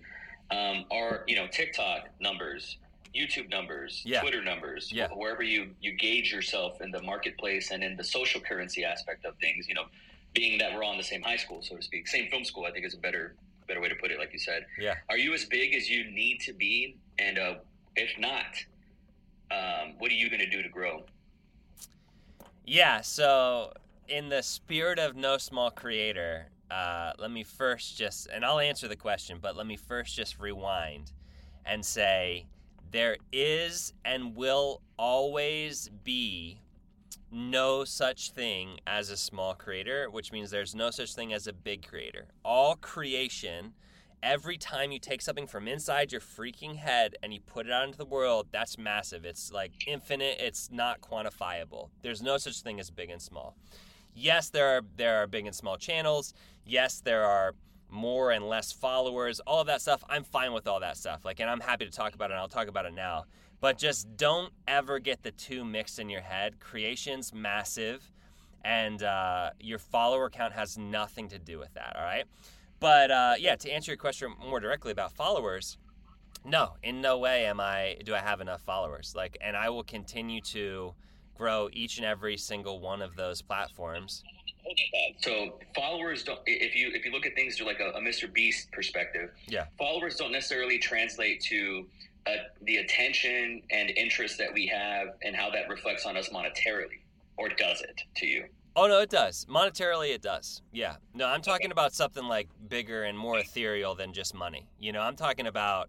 um, 0.51 0.85
are 0.91 1.25
you 1.27 1.37
know 1.37 1.47
TikTok 1.49 2.09
numbers, 2.21 2.79
YouTube 3.15 3.51
numbers, 3.51 4.03
Yeah. 4.05 4.21
Twitter 4.23 4.43
numbers, 4.43 4.91
Yeah. 4.93 5.09
wherever 5.09 5.43
you 5.43 5.75
you 5.81 5.93
gauge 5.93 6.33
yourself 6.33 6.81
in 6.81 6.91
the 6.91 7.03
marketplace 7.03 7.71
and 7.73 7.83
in 7.85 7.97
the 7.97 8.05
social 8.05 8.41
currency 8.41 8.85
aspect 8.85 9.25
of 9.27 9.37
things. 9.39 9.69
You 9.69 9.75
know, 9.75 9.87
being 10.33 10.59
that 10.59 10.75
we're 10.75 10.83
all 10.85 10.93
in 10.93 10.99
the 10.99 11.05
same 11.05 11.23
high 11.23 11.37
school, 11.37 11.61
so 11.63 11.77
to 11.77 11.83
speak, 11.83 12.09
same 12.09 12.31
film 12.31 12.45
school. 12.45 12.65
I 12.65 12.71
think 12.71 12.87
is 12.87 12.95
a 12.95 12.99
better 12.99 13.35
better 13.67 13.81
way 13.81 13.89
to 13.89 13.95
put 13.97 14.11
it. 14.11 14.19
Like 14.19 14.33
you 14.33 14.39
said, 14.39 14.67
yeah 14.79 14.95
are 15.09 15.19
you 15.19 15.35
as 15.35 15.45
big 15.45 15.75
as 15.75 15.89
you 15.91 16.11
need 16.11 16.41
to 16.41 16.53
be? 16.53 16.97
And 17.19 17.39
uh, 17.39 17.55
if 17.97 18.19
not, 18.19 18.55
um, 19.51 19.95
what 19.99 20.11
are 20.11 20.15
you 20.15 20.29
going 20.31 20.41
to 20.41 20.49
do 20.51 20.63
to 20.63 20.69
grow? 20.69 21.05
Yeah, 22.65 23.01
so 23.01 23.73
in 24.09 24.29
the 24.29 24.43
spirit 24.43 24.99
of 24.99 25.17
no 25.17 25.39
small 25.39 25.71
creator, 25.71 26.47
uh, 26.71 27.13
let 27.19 27.31
me 27.31 27.43
first 27.43 27.99
just, 27.99 28.29
and 28.33 28.45
I'll 28.45 28.61
answer 28.61 28.89
the 28.89 28.97
question, 28.97 29.39
but 29.41 29.57
let 29.57 29.67
me 29.67 29.77
first 29.77 30.15
just 30.15 30.39
rewind 30.39 31.13
and 31.67 31.85
say 31.85 32.47
there 32.91 33.17
is 33.33 33.93
and 34.05 34.35
will 34.35 34.81
always 34.99 35.91
be 36.05 36.61
no 37.33 37.85
such 37.85 38.31
thing 38.31 38.79
as 38.87 39.11
a 39.11 39.17
small 39.17 39.55
creator, 39.55 40.09
which 40.11 40.33
means 40.33 40.51
there's 40.51 40.75
no 40.75 40.91
such 40.91 41.15
thing 41.15 41.33
as 41.33 41.47
a 41.47 41.53
big 41.53 41.87
creator. 41.87 42.27
All 42.45 42.77
creation, 42.77 43.75
every 44.23 44.59
time 44.59 44.91
you 44.93 44.99
take 44.99 45.23
something 45.23 45.47
from 45.47 45.69
inside 45.69 46.13
your 46.13 46.21
freaking 46.21 46.77
head 46.77 47.15
and 47.23 47.33
you 47.33 47.41
put 47.41 47.67
it 47.67 47.73
out 47.73 47.85
into 47.85 47.99
the 47.99 48.05
world, 48.05 48.49
that's 48.51 48.79
massive. 48.79 49.25
It's 49.25 49.53
like 49.53 49.73
infinite, 49.87 50.39
it's 50.41 50.71
not 50.73 51.01
quantifiable. 51.01 51.91
There's 52.03 52.23
no 52.23 52.37
such 52.37 52.61
thing 52.63 52.81
as 52.81 52.91
big 52.91 53.11
and 53.11 53.23
small. 53.23 53.57
Yes, 54.15 54.51
there 54.51 54.77
are 54.77 54.83
there 54.97 55.23
are 55.23 55.27
big 55.27 55.47
and 55.47 55.55
small 55.55 55.77
channels. 55.77 56.35
Yes, 56.65 57.01
there 57.01 57.25
are 57.25 57.55
more 57.89 58.31
and 58.31 58.49
less 58.49 58.73
followers, 58.73 59.41
all 59.41 59.61
of 59.61 59.67
that 59.67 59.81
stuff. 59.81 60.05
I'm 60.09 60.25
fine 60.25 60.53
with 60.53 60.69
all 60.69 60.81
that 60.81 60.97
stuff. 60.97 61.25
Like 61.25 61.41
and 61.41 61.51
I'm 61.51 61.61
happy 61.61 61.85
to 61.85 61.91
talk 61.91 62.15
about 62.15 62.31
it 62.31 62.35
and 62.35 62.41
I'll 62.41 62.49
talk 62.49 62.69
about 62.69 62.87
it 62.87 62.95
now. 62.95 63.25
But 63.61 63.77
just 63.77 64.17
don't 64.17 64.53
ever 64.67 64.99
get 64.99 65.23
the 65.23 65.33
two 65.33 65.65
mixed 65.65 65.99
in 65.99 66.09
your 66.09 66.23
head. 66.23 66.61
Creation's 66.61 67.35
massive, 67.35 68.11
and 68.65 69.03
uh, 69.03 69.51
your 69.61 69.79
follower 69.79 70.31
count 70.31 70.55
has 70.55 70.79
nothing 70.79 71.29
to 71.29 71.39
do 71.39 71.59
with 71.59 71.75
that. 71.75 71.95
All 71.97 72.05
right. 72.05 72.25
But 72.81 73.11
uh, 73.11 73.35
yeah, 73.39 73.57
to 73.57 73.71
answer 73.71 73.91
your 73.91 73.99
question 73.99 74.33
more 74.43 74.61
directly 74.61 74.93
about 74.93 75.13
followers, 75.13 75.77
no, 76.45 76.77
in 76.83 77.03
no 77.03 77.19
way 77.19 77.45
am 77.45 77.61
I 77.61 77.97
do 78.05 78.15
I 78.15 78.19
have 78.19 78.41
enough 78.41 78.63
followers. 78.63 79.13
Like, 79.15 79.37
and 79.43 79.57
I 79.57 79.69
will 79.69 79.85
continue 79.85 80.41
to 80.43 80.95
grow 81.41 81.71
each 81.73 81.97
and 81.97 82.05
every 82.05 82.37
single 82.37 82.81
one 82.81 83.01
of 83.01 83.17
those 83.17 83.41
platforms. 83.41 84.23
So 85.23 85.59
followers 85.75 86.23
don't. 86.23 86.39
If 86.47 86.77
you 86.77 86.91
if 86.95 87.05
you 87.07 87.11
look 87.13 87.25
at 87.27 87.35
things 87.35 87.57
through 87.57 87.67
like 87.67 87.81
a, 87.81 87.89
a 87.97 88.01
Mr. 88.01 88.31
Beast 88.33 88.71
perspective, 88.73 89.31
Yeah. 89.49 89.65
followers 89.79 90.17
don't 90.17 90.33
necessarily 90.33 90.79
translate 90.79 91.41
to 91.45 91.87
uh, 92.27 92.31
the 92.63 92.77
attention 92.77 93.63
and 93.71 93.89
interest 93.91 94.37
that 94.39 94.53
we 94.53 94.67
have 94.67 95.09
and 95.23 95.35
how 95.35 95.51
that 95.51 95.69
reflects 95.71 96.05
on 96.05 96.17
us 96.19 96.29
monetarily, 96.29 97.01
or 97.39 97.49
does 97.49 97.81
it 97.81 98.03
to 98.17 98.27
you? 98.27 98.45
Oh 98.77 98.87
no, 98.87 99.01
it 99.01 99.09
does. 99.11 99.47
Monetarily, 99.47 100.15
it 100.15 100.21
does. 100.23 100.61
Yeah. 100.73 100.97
No, 101.15 101.27
I'm 101.27 101.41
talking 101.43 101.73
about 101.73 101.95
something 101.95 102.25
like 102.25 102.49
bigger 102.69 103.05
and 103.05 103.17
more 103.19 103.39
ethereal 103.39 103.95
than 103.95 104.13
just 104.13 104.35
money. 104.35 104.69
You 104.79 104.93
know, 104.93 105.01
I'm 105.01 105.17
talking 105.17 105.47
about. 105.47 105.89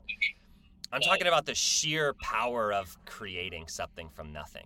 I'm 0.93 1.01
talking 1.01 1.27
about 1.27 1.45
the 1.45 1.55
sheer 1.55 2.13
power 2.21 2.73
of 2.73 2.97
creating 3.05 3.67
something 3.67 4.09
from 4.09 4.33
nothing. 4.33 4.65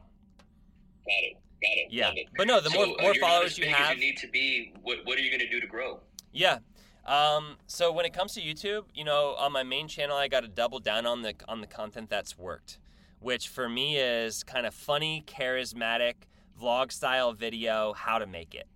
Got 1.05 1.23
it. 1.23 1.33
Got 1.61 1.77
it. 1.77 1.87
Yeah. 1.89 2.11
It. 2.15 2.27
But 2.37 2.47
no, 2.47 2.59
the 2.59 2.69
So, 2.69 2.77
more 2.77 2.99
uh, 2.99 3.01
more 3.01 3.15
followers 3.15 3.57
you 3.57 3.67
have, 3.67 3.95
you 3.95 4.01
need 4.01 4.17
to 4.17 4.27
be. 4.27 4.73
What 4.81 4.99
What 5.05 5.17
are 5.17 5.21
you 5.21 5.29
going 5.29 5.41
to 5.41 5.49
do 5.49 5.59
to 5.59 5.67
grow? 5.67 5.99
Yeah. 6.31 6.59
Um, 7.05 7.57
so 7.67 7.91
when 7.91 8.05
it 8.05 8.13
comes 8.13 8.33
to 8.33 8.41
YouTube, 8.41 8.85
you 8.95 9.03
know, 9.03 9.35
on 9.37 9.51
my 9.51 9.61
main 9.63 9.87
channel, 9.87 10.17
I 10.17 10.27
got 10.27 10.41
to 10.41 10.47
double 10.47 10.79
down 10.79 11.05
on 11.05 11.21
the 11.21 11.35
on 11.47 11.61
the 11.61 11.67
content 11.67 12.09
that's 12.09 12.37
worked, 12.37 12.79
which 13.19 13.47
for 13.47 13.69
me 13.69 13.97
is 13.97 14.43
kind 14.43 14.65
of 14.65 14.73
funny, 14.73 15.23
charismatic, 15.27 16.15
vlog 16.59 16.91
style 16.91 17.33
video. 17.33 17.93
How 17.93 18.17
to 18.17 18.25
make 18.25 18.55
it. 18.55 18.67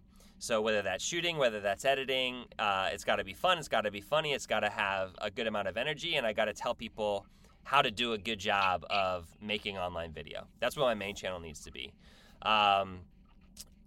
So 0.41 0.61
whether 0.61 0.81
that's 0.81 1.03
shooting, 1.03 1.37
whether 1.37 1.59
that's 1.59 1.83
editing, 1.83 2.45
uh, 2.57 2.89
it's 2.93 3.03
got 3.03 3.17
to 3.17 3.25
be 3.25 3.33
fun. 3.33 3.57
It's 3.57 3.67
got 3.67 3.81
to 3.81 3.91
be 3.91 3.99
funny. 3.99 4.31
It's 4.31 4.47
got 4.47 4.61
to 4.61 4.69
have 4.69 5.11
a 5.17 5.29
good 5.29 5.47
amount 5.47 5.67
of 5.67 5.75
energy, 5.75 6.15
and 6.15 6.25
I 6.25 6.31
got 6.31 6.45
to 6.45 6.53
tell 6.53 6.73
people 6.73 7.25
how 7.63 7.81
to 7.81 7.91
do 7.91 8.13
a 8.13 8.17
good 8.17 8.39
job 8.39 8.85
of 8.89 9.27
making 9.41 9.77
online 9.77 10.13
video. 10.13 10.47
That's 10.59 10.77
what 10.77 10.85
my 10.85 10.93
main 10.93 11.13
channel 11.13 11.39
needs 11.39 11.59
to 11.65 11.71
be. 11.71 11.93
Um, 12.41 12.99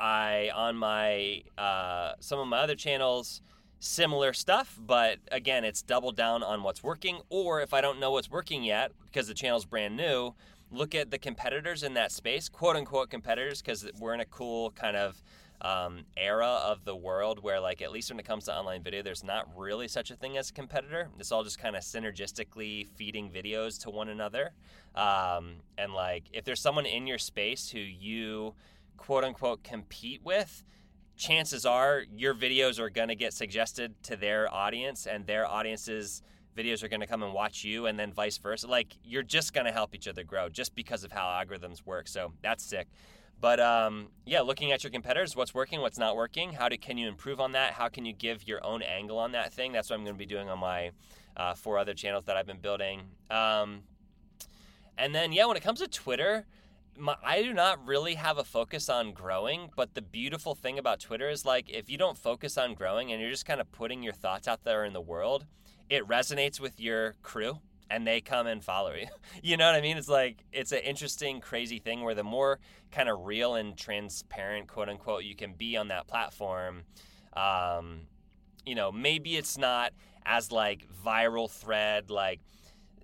I 0.00 0.50
on 0.54 0.76
my 0.76 1.42
uh, 1.56 2.12
some 2.20 2.38
of 2.38 2.48
my 2.48 2.58
other 2.58 2.74
channels 2.74 3.40
similar 3.78 4.32
stuff, 4.32 4.78
but 4.80 5.18
again, 5.30 5.64
it's 5.64 5.82
double 5.82 6.12
down 6.12 6.42
on 6.42 6.62
what's 6.62 6.82
working. 6.82 7.20
Or 7.28 7.60
if 7.60 7.74
I 7.74 7.80
don't 7.80 7.98
know 7.98 8.12
what's 8.12 8.30
working 8.30 8.62
yet 8.62 8.92
because 9.06 9.28
the 9.28 9.34
channel's 9.34 9.64
brand 9.64 9.96
new, 9.96 10.34
look 10.70 10.94
at 10.94 11.10
the 11.10 11.18
competitors 11.18 11.82
in 11.82 11.94
that 11.94 12.12
space, 12.12 12.48
quote 12.48 12.76
unquote 12.76 13.10
competitors, 13.10 13.60
because 13.60 13.88
we're 13.98 14.14
in 14.14 14.20
a 14.20 14.24
cool 14.24 14.70
kind 14.72 14.96
of 14.96 15.22
um, 15.62 16.04
era 16.16 16.60
of 16.64 16.84
the 16.84 16.94
world 16.94 17.42
where, 17.42 17.60
like, 17.60 17.80
at 17.82 17.92
least 17.92 18.10
when 18.10 18.18
it 18.18 18.26
comes 18.26 18.44
to 18.44 18.54
online 18.54 18.82
video, 18.82 19.02
there's 19.02 19.24
not 19.24 19.48
really 19.56 19.88
such 19.88 20.10
a 20.10 20.16
thing 20.16 20.36
as 20.36 20.50
a 20.50 20.52
competitor. 20.52 21.08
It's 21.18 21.32
all 21.32 21.44
just 21.44 21.58
kind 21.58 21.76
of 21.76 21.82
synergistically 21.82 22.88
feeding 22.96 23.30
videos 23.30 23.80
to 23.82 23.90
one 23.90 24.08
another. 24.08 24.50
Um, 24.94 25.56
and 25.78 25.94
like, 25.94 26.24
if 26.32 26.44
there's 26.44 26.60
someone 26.60 26.84
in 26.84 27.06
your 27.06 27.18
space 27.18 27.70
who 27.70 27.78
you 27.78 28.54
quote 28.96 29.24
unquote 29.24 29.62
compete 29.62 30.20
with, 30.24 30.64
chances 31.16 31.64
are 31.64 32.04
your 32.16 32.34
videos 32.34 32.78
are 32.78 32.90
going 32.90 33.08
to 33.08 33.14
get 33.14 33.32
suggested 33.32 33.94
to 34.02 34.16
their 34.16 34.52
audience 34.52 35.06
and 35.06 35.26
their 35.26 35.46
audience's 35.46 36.22
videos 36.56 36.82
are 36.82 36.88
going 36.88 37.00
to 37.00 37.06
come 37.06 37.22
and 37.22 37.32
watch 37.32 37.64
you 37.64 37.86
and 37.86 37.98
then 37.98 38.12
vice 38.12 38.38
versa 38.38 38.66
like 38.66 38.96
you're 39.04 39.22
just 39.22 39.52
going 39.52 39.66
to 39.66 39.72
help 39.72 39.94
each 39.94 40.08
other 40.08 40.24
grow 40.24 40.48
just 40.48 40.74
because 40.74 41.04
of 41.04 41.12
how 41.12 41.24
algorithms 41.24 41.84
work 41.86 42.08
so 42.08 42.32
that's 42.42 42.64
sick 42.64 42.88
but 43.42 43.60
um, 43.60 44.06
yeah 44.24 44.40
looking 44.40 44.72
at 44.72 44.82
your 44.82 44.90
competitors 44.90 45.36
what's 45.36 45.52
working 45.52 45.82
what's 45.82 45.98
not 45.98 46.16
working? 46.16 46.54
How 46.54 46.70
do, 46.70 46.78
can 46.78 46.96
you 46.96 47.08
improve 47.08 47.40
on 47.40 47.52
that? 47.52 47.74
How 47.74 47.88
can 47.88 48.06
you 48.06 48.14
give 48.14 48.48
your 48.48 48.64
own 48.64 48.80
angle 48.80 49.18
on 49.18 49.32
that 49.32 49.52
thing? 49.52 49.72
That's 49.72 49.90
what 49.90 49.96
i'm 49.96 50.04
going 50.04 50.14
to 50.14 50.18
be 50.18 50.24
doing 50.24 50.48
on 50.48 50.58
my 50.58 50.92
uh, 51.36 51.54
four 51.54 51.76
other 51.76 51.92
channels 51.92 52.24
that 52.24 52.38
i've 52.38 52.46
been 52.46 52.60
building. 52.60 53.02
Um, 53.30 53.82
and 54.96 55.14
then 55.14 55.32
yeah 55.32 55.44
when 55.44 55.58
it 55.58 55.62
comes 55.62 55.80
to 55.80 55.88
twitter 55.88 56.46
my, 56.98 57.16
I 57.24 57.42
do 57.42 57.52
not 57.52 57.86
really 57.86 58.14
have 58.16 58.36
a 58.36 58.44
focus 58.44 58.90
on 58.90 59.12
growing, 59.12 59.70
but 59.76 59.94
the 59.94 60.02
beautiful 60.02 60.54
thing 60.54 60.78
about 60.78 61.00
Twitter 61.00 61.30
is 61.30 61.46
like 61.46 61.70
if 61.70 61.88
you 61.88 61.96
don't 61.96 62.18
focus 62.18 62.58
on 62.58 62.74
growing 62.74 63.10
and 63.10 63.20
you're 63.20 63.30
just 63.30 63.46
kind 63.46 63.62
of 63.62 63.72
putting 63.72 64.02
your 64.02 64.12
thoughts 64.12 64.46
out 64.46 64.64
there 64.64 64.84
in 64.84 64.92
the 64.92 65.00
world, 65.00 65.46
it 65.88 66.06
resonates 66.06 66.60
with 66.60 66.78
your 66.78 67.14
crew 67.22 67.60
and 67.92 68.06
they 68.06 68.20
come 68.20 68.46
and 68.46 68.64
follow 68.64 68.94
you. 68.94 69.06
You 69.42 69.56
know 69.56 69.66
what 69.66 69.74
I 69.74 69.80
mean? 69.80 69.96
It's 69.96 70.08
like 70.08 70.44
it's 70.52 70.72
an 70.72 70.80
interesting, 70.80 71.40
crazy 71.40 71.78
thing 71.78 72.02
where 72.02 72.14
the 72.14 72.22
more 72.24 72.58
kind 72.90 73.08
of 73.08 73.24
real 73.24 73.54
and 73.54 73.76
transparent, 73.76 74.68
quote 74.68 74.88
unquote, 74.88 75.24
you 75.24 75.34
can 75.34 75.54
be 75.54 75.76
on 75.76 75.88
that 75.88 76.06
platform, 76.06 76.82
um, 77.32 78.02
you 78.64 78.74
know, 78.74 78.92
maybe 78.92 79.36
it's 79.36 79.58
not 79.58 79.92
as 80.24 80.52
like 80.52 80.86
viral 81.04 81.50
thread 81.50 82.10
like 82.10 82.40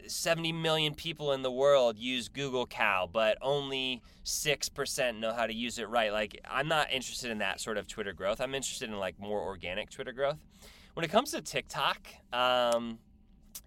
70 0.07 0.53
million 0.53 0.94
people 0.94 1.33
in 1.33 1.42
the 1.42 1.51
world 1.51 1.98
use 1.98 2.29
Google 2.29 2.66
Cow, 2.66 3.09
but 3.12 3.37
only 3.42 4.03
6% 4.24 5.18
know 5.18 5.33
how 5.33 5.46
to 5.46 5.55
use 5.55 5.79
it 5.79 5.88
right. 5.88 6.12
Like, 6.12 6.40
I'm 6.48 6.68
not 6.68 6.92
interested 6.92 7.31
in 7.31 7.38
that 7.38 7.61
sort 7.61 7.77
of 7.77 7.87
Twitter 7.87 8.12
growth. 8.12 8.40
I'm 8.40 8.55
interested 8.55 8.88
in 8.88 8.98
like 8.98 9.18
more 9.18 9.40
organic 9.40 9.90
Twitter 9.90 10.12
growth. 10.12 10.38
When 10.94 11.05
it 11.05 11.11
comes 11.11 11.33
to 11.33 11.40
TikTok, 11.40 12.09
um, 12.33 12.98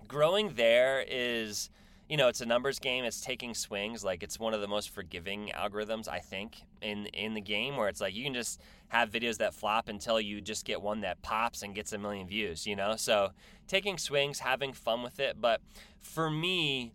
growing 0.08 0.54
there 0.56 1.04
is, 1.08 1.70
you 2.10 2.18
know, 2.18 2.28
it's 2.28 2.42
a 2.42 2.46
numbers 2.46 2.80
game. 2.80 3.04
It's 3.04 3.22
taking 3.22 3.54
swings. 3.54 4.04
Like, 4.04 4.24
it's 4.24 4.40
one 4.40 4.54
of 4.54 4.62
the 4.62 4.68
most 4.68 4.90
forgiving 4.90 5.52
algorithms, 5.56 6.08
I 6.08 6.20
think, 6.20 6.58
in, 6.82 7.08
in 7.08 7.34
the 7.34 7.42
game 7.42 7.78
where 7.78 7.88
it's 7.88 8.02
like 8.02 8.16
you 8.16 8.24
can 8.24 8.34
just 8.34 8.62
have 8.90 9.10
videos 9.10 9.38
that 9.38 9.54
flop 9.54 9.88
until 9.88 10.20
you 10.20 10.42
just 10.42 10.66
get 10.66 10.82
one 10.82 11.02
that 11.02 11.22
pops 11.22 11.64
and 11.64 11.74
gets 11.74 11.94
a 11.94 11.98
million 11.98 12.28
views, 12.28 12.68
you 12.68 12.76
know? 12.76 12.96
So, 12.96 13.32
taking 13.68 13.98
swings, 13.98 14.40
having 14.40 14.74
fun 14.74 15.04
with 15.04 15.20
it. 15.20 15.40
But 15.40 15.62
for 16.02 16.30
me, 16.30 16.94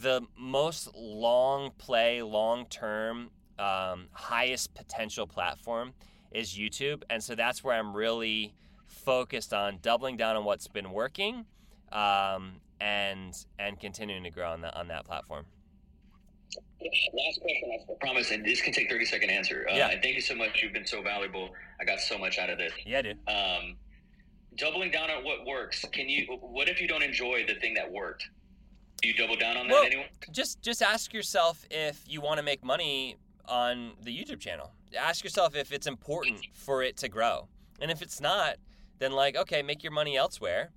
the 0.00 0.22
most 0.36 0.94
long 0.94 1.70
play, 1.78 2.22
long 2.22 2.66
term, 2.66 3.30
um, 3.58 4.08
highest 4.12 4.74
potential 4.74 5.26
platform 5.26 5.92
is 6.30 6.56
YouTube. 6.56 7.02
And 7.10 7.22
so 7.22 7.34
that's 7.34 7.62
where 7.62 7.76
I'm 7.76 7.94
really 7.94 8.54
focused 8.86 9.52
on 9.52 9.78
doubling 9.82 10.16
down 10.16 10.36
on 10.36 10.44
what's 10.44 10.68
been 10.68 10.92
working 10.92 11.46
um, 11.92 12.60
and 12.80 13.34
and 13.58 13.78
continuing 13.78 14.24
to 14.24 14.30
grow 14.30 14.50
on 14.50 14.60
that 14.62 14.76
on 14.76 14.88
that 14.88 15.04
platform. 15.04 15.44
Last 16.82 17.40
question, 17.40 17.70
I 17.90 18.04
promise, 18.04 18.30
and 18.32 18.44
this 18.44 18.60
can 18.60 18.72
take 18.72 18.90
thirty 18.90 19.04
second 19.04 19.30
answer. 19.30 19.66
Uh, 19.70 19.76
Yeah. 19.76 19.90
And 19.90 20.02
thank 20.02 20.16
you 20.16 20.20
so 20.20 20.34
much. 20.34 20.60
You've 20.62 20.72
been 20.72 20.86
so 20.86 21.00
valuable. 21.02 21.50
I 21.80 21.84
got 21.84 22.00
so 22.00 22.18
much 22.18 22.38
out 22.38 22.50
of 22.50 22.58
this. 22.58 22.72
Yeah, 22.84 23.02
dude. 23.02 23.18
Um, 23.28 23.76
doubling 24.56 24.90
down 24.90 25.10
on 25.10 25.24
what 25.24 25.46
works. 25.46 25.84
Can 25.92 26.08
you? 26.08 26.26
What 26.40 26.68
if 26.68 26.80
you 26.80 26.88
don't 26.88 27.02
enjoy 27.02 27.44
the 27.46 27.54
thing 27.54 27.74
that 27.74 27.90
worked? 27.90 28.28
Do 29.00 29.08
you 29.08 29.14
double 29.14 29.36
down 29.36 29.56
on 29.56 29.66
that 29.68 29.74
Well, 29.74 29.84
anyway? 29.84 30.10
just 30.32 30.60
just 30.62 30.82
ask 30.82 31.12
yourself 31.12 31.64
if 31.70 32.02
you 32.06 32.20
want 32.20 32.38
to 32.38 32.42
make 32.42 32.64
money 32.64 33.16
on 33.46 33.92
the 34.02 34.16
YouTube 34.16 34.40
channel. 34.40 34.72
Ask 34.98 35.24
yourself 35.24 35.56
if 35.56 35.72
it's 35.72 35.86
important 35.86 36.40
for 36.54 36.82
it 36.82 36.96
to 36.98 37.08
grow. 37.08 37.48
And 37.80 37.90
if 37.90 38.02
it's 38.02 38.20
not, 38.20 38.56
then 38.98 39.12
like 39.12 39.36
okay, 39.36 39.62
make 39.62 39.82
your 39.82 39.92
money 39.92 40.16
elsewhere 40.16 40.70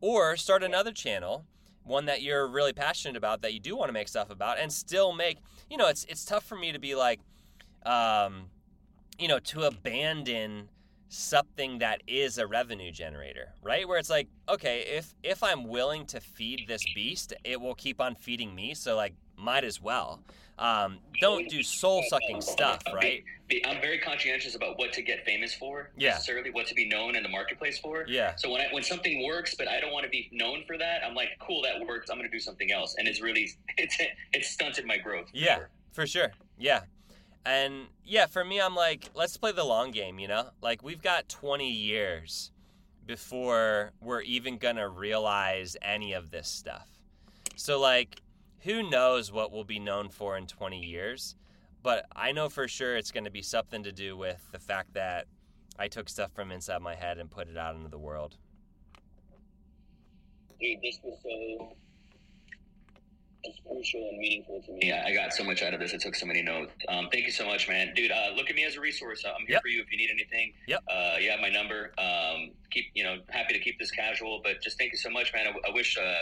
or 0.00 0.36
start 0.36 0.62
another 0.62 0.92
channel, 0.92 1.44
one 1.84 2.06
that 2.06 2.22
you're 2.22 2.46
really 2.46 2.72
passionate 2.72 3.16
about 3.16 3.42
that 3.42 3.52
you 3.52 3.60
do 3.60 3.76
want 3.76 3.88
to 3.88 3.92
make 3.92 4.08
stuff 4.08 4.30
about 4.30 4.58
and 4.58 4.72
still 4.72 5.12
make, 5.12 5.38
you 5.68 5.76
know, 5.76 5.88
it's 5.88 6.04
it's 6.04 6.24
tough 6.24 6.44
for 6.44 6.56
me 6.56 6.72
to 6.72 6.78
be 6.78 6.94
like 6.94 7.20
um 7.84 8.46
you 9.18 9.28
know, 9.28 9.38
to 9.38 9.64
abandon 9.64 10.70
something 11.10 11.78
that 11.78 12.02
is 12.06 12.38
a 12.38 12.46
revenue 12.46 12.90
generator, 12.90 13.52
right? 13.62 13.86
Where 13.86 13.98
it's 13.98 14.08
like, 14.08 14.28
okay, 14.48 14.84
if 14.96 15.14
if 15.22 15.42
I'm 15.42 15.64
willing 15.64 16.06
to 16.06 16.20
feed 16.20 16.64
this 16.66 16.82
beast, 16.94 17.34
it 17.44 17.60
will 17.60 17.74
keep 17.74 18.00
on 18.00 18.14
feeding 18.14 18.54
me. 18.54 18.74
So 18.74 18.96
like 18.96 19.14
might 19.40 19.64
as 19.64 19.80
well. 19.80 20.20
Um, 20.58 20.98
don't 21.20 21.48
do 21.48 21.62
soul 21.62 22.04
sucking 22.08 22.42
stuff, 22.42 22.82
right? 22.92 23.24
I'm 23.64 23.80
very 23.80 23.98
conscientious 23.98 24.54
about 24.54 24.78
what 24.78 24.92
to 24.92 25.02
get 25.02 25.24
famous 25.24 25.54
for, 25.54 25.90
Yeah. 25.96 26.10
necessarily 26.10 26.50
what 26.50 26.66
to 26.66 26.74
be 26.74 26.86
known 26.86 27.16
in 27.16 27.22
the 27.22 27.28
marketplace 27.30 27.78
for. 27.78 28.04
Yeah. 28.06 28.36
So 28.36 28.50
when 28.50 28.60
I, 28.60 28.66
when 28.72 28.82
something 28.82 29.24
works, 29.26 29.54
but 29.54 29.66
I 29.68 29.80
don't 29.80 29.90
want 29.92 30.04
to 30.04 30.10
be 30.10 30.28
known 30.32 30.62
for 30.66 30.76
that, 30.78 31.02
I'm 31.04 31.14
like, 31.14 31.30
cool, 31.40 31.62
that 31.62 31.80
works. 31.84 32.10
I'm 32.10 32.18
going 32.18 32.30
to 32.30 32.36
do 32.36 32.40
something 32.40 32.70
else, 32.70 32.94
and 32.98 33.08
it's 33.08 33.20
really 33.22 33.50
it's 33.78 33.96
it's 34.32 34.50
stunted 34.50 34.84
my 34.84 34.98
growth. 34.98 35.30
for 35.30 35.36
Yeah, 35.36 35.56
sure. 35.56 35.70
for 35.92 36.06
sure. 36.06 36.32
Yeah. 36.58 36.82
And 37.46 37.86
yeah, 38.04 38.26
for 38.26 38.44
me, 38.44 38.60
I'm 38.60 38.76
like, 38.76 39.08
let's 39.14 39.36
play 39.38 39.52
the 39.52 39.64
long 39.64 39.92
game, 39.92 40.18
you 40.18 40.28
know? 40.28 40.50
Like, 40.60 40.82
we've 40.82 41.00
got 41.02 41.26
20 41.30 41.70
years 41.70 42.50
before 43.06 43.92
we're 44.02 44.20
even 44.20 44.58
going 44.58 44.76
to 44.76 44.88
realize 44.88 45.74
any 45.80 46.12
of 46.12 46.30
this 46.30 46.48
stuff. 46.48 46.86
So, 47.56 47.80
like, 47.80 48.20
who 48.62 48.88
knows 48.88 49.32
what 49.32 49.52
we'll 49.52 49.64
be 49.64 49.78
known 49.78 50.08
for 50.08 50.36
in 50.36 50.46
20 50.46 50.80
years? 50.80 51.34
But 51.82 52.06
I 52.14 52.32
know 52.32 52.48
for 52.48 52.68
sure 52.68 52.96
it's 52.96 53.10
going 53.10 53.24
to 53.24 53.30
be 53.30 53.42
something 53.42 53.82
to 53.84 53.92
do 53.92 54.16
with 54.16 54.40
the 54.52 54.58
fact 54.58 54.94
that 54.94 55.26
I 55.78 55.88
took 55.88 56.08
stuff 56.08 56.30
from 56.34 56.52
inside 56.52 56.82
my 56.82 56.94
head 56.94 57.18
and 57.18 57.30
put 57.30 57.48
it 57.48 57.56
out 57.56 57.74
into 57.74 57.88
the 57.88 57.98
world. 57.98 58.36
Dude, 60.60 60.78
this 60.82 60.98
was 61.02 61.18
so 61.22 61.72
it's 63.42 63.58
crucial 63.66 64.06
and 64.10 64.18
meaningful 64.18 64.60
to 64.66 64.72
me. 64.72 64.80
Yeah, 64.82 65.02
I 65.06 65.14
got 65.14 65.32
so 65.32 65.42
much 65.42 65.62
out 65.62 65.72
of 65.72 65.80
this. 65.80 65.94
I 65.94 65.96
took 65.96 66.14
so 66.14 66.26
many 66.26 66.42
notes. 66.42 66.72
Um, 66.88 67.08
thank 67.10 67.24
you 67.24 67.32
so 67.32 67.46
much, 67.46 67.66
man. 67.66 67.94
Dude, 67.96 68.10
uh, 68.10 68.32
look 68.36 68.50
at 68.50 68.56
me 68.56 68.64
as 68.64 68.76
a 68.76 68.80
resource. 68.80 69.24
I'm 69.24 69.46
here 69.46 69.54
Yep. 69.54 69.62
for 69.62 69.68
you 69.68 69.80
if 69.80 69.90
you 69.90 69.96
need 69.96 70.10
anything. 70.12 70.52
Yep. 70.66 70.82
Uh, 70.86 71.16
you 71.18 71.30
have 71.30 71.40
my 71.40 71.48
number. 71.48 71.94
Um, 71.96 72.50
keep, 72.70 72.86
you 72.92 73.02
know, 73.02 73.20
happy 73.30 73.54
to 73.54 73.58
keep 73.58 73.78
this 73.78 73.90
casual, 73.90 74.42
but 74.44 74.60
just 74.60 74.76
thank 74.76 74.92
you 74.92 74.98
so 74.98 75.08
much, 75.08 75.32
man. 75.32 75.46
I, 75.46 75.70
I 75.70 75.72
wish, 75.72 75.96
uh, 75.96 76.12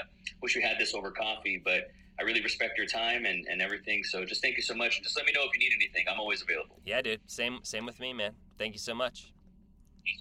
wish 0.41 0.55
we 0.55 0.63
had 0.63 0.79
this 0.79 0.95
over 0.95 1.11
coffee, 1.11 1.61
but 1.65 1.91
I 2.21 2.25
really 2.25 2.43
respect 2.43 2.77
your 2.77 2.87
time 2.87 3.25
and, 3.27 3.47
and 3.49 3.63
everything. 3.63 4.03
So 4.05 4.25
just 4.25 4.43
thank 4.43 4.57
you 4.57 4.63
so 4.63 4.75
much. 4.75 5.03
Just 5.03 5.17
let 5.17 5.25
me 5.27 5.33
know 5.33 5.43
if 5.45 5.53
you 5.55 5.61
need 5.61 5.73
anything. 5.75 6.05
I'm 6.11 6.19
always 6.19 6.43
available. 6.43 6.81
Yeah, 6.85 7.01
dude. 7.03 7.21
Same 7.27 7.61
same 7.63 7.87
with 7.87 8.01
me, 8.01 8.13
man. 8.13 8.33
Thank 8.59 8.75
you 8.75 8.81
so 8.81 8.95
much. 8.95 9.33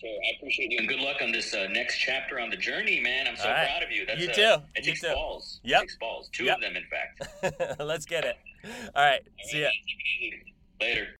So 0.02 0.08
I 0.08 0.36
appreciate 0.38 0.70
you 0.72 0.80
and 0.80 0.88
good 0.88 1.00
luck 1.00 1.18
on 1.22 1.32
this 1.32 1.54
uh, 1.54 1.68
next 1.72 1.98
chapter 1.98 2.40
on 2.42 2.50
the 2.50 2.58
journey, 2.58 3.00
man. 3.00 3.26
I'm 3.28 3.38
so 3.38 3.46
right. 3.50 3.68
proud 3.68 3.84
of 3.84 3.92
you. 3.92 4.06
That's, 4.06 4.20
You 4.22 4.30
uh, 4.30 4.34
too. 4.34 4.64
It 4.76 4.86
You 4.86 4.92
takes 4.92 5.02
too. 5.02 5.14
balls. 5.14 5.62
Yep. 5.64 5.78
It 5.78 5.82
takes 5.82 5.98
balls. 5.98 6.30
Two 6.34 6.44
Yep. 6.44 6.58
of 6.58 6.62
them, 6.62 6.74
in 6.76 6.84
fact. 6.92 7.80
Let's 7.80 8.06
get 8.06 8.26
it. 8.26 8.36
All 8.94 9.06
right. 9.06 9.22
See 9.46 9.62
ya. 9.62 9.70
Easy. 10.82 11.17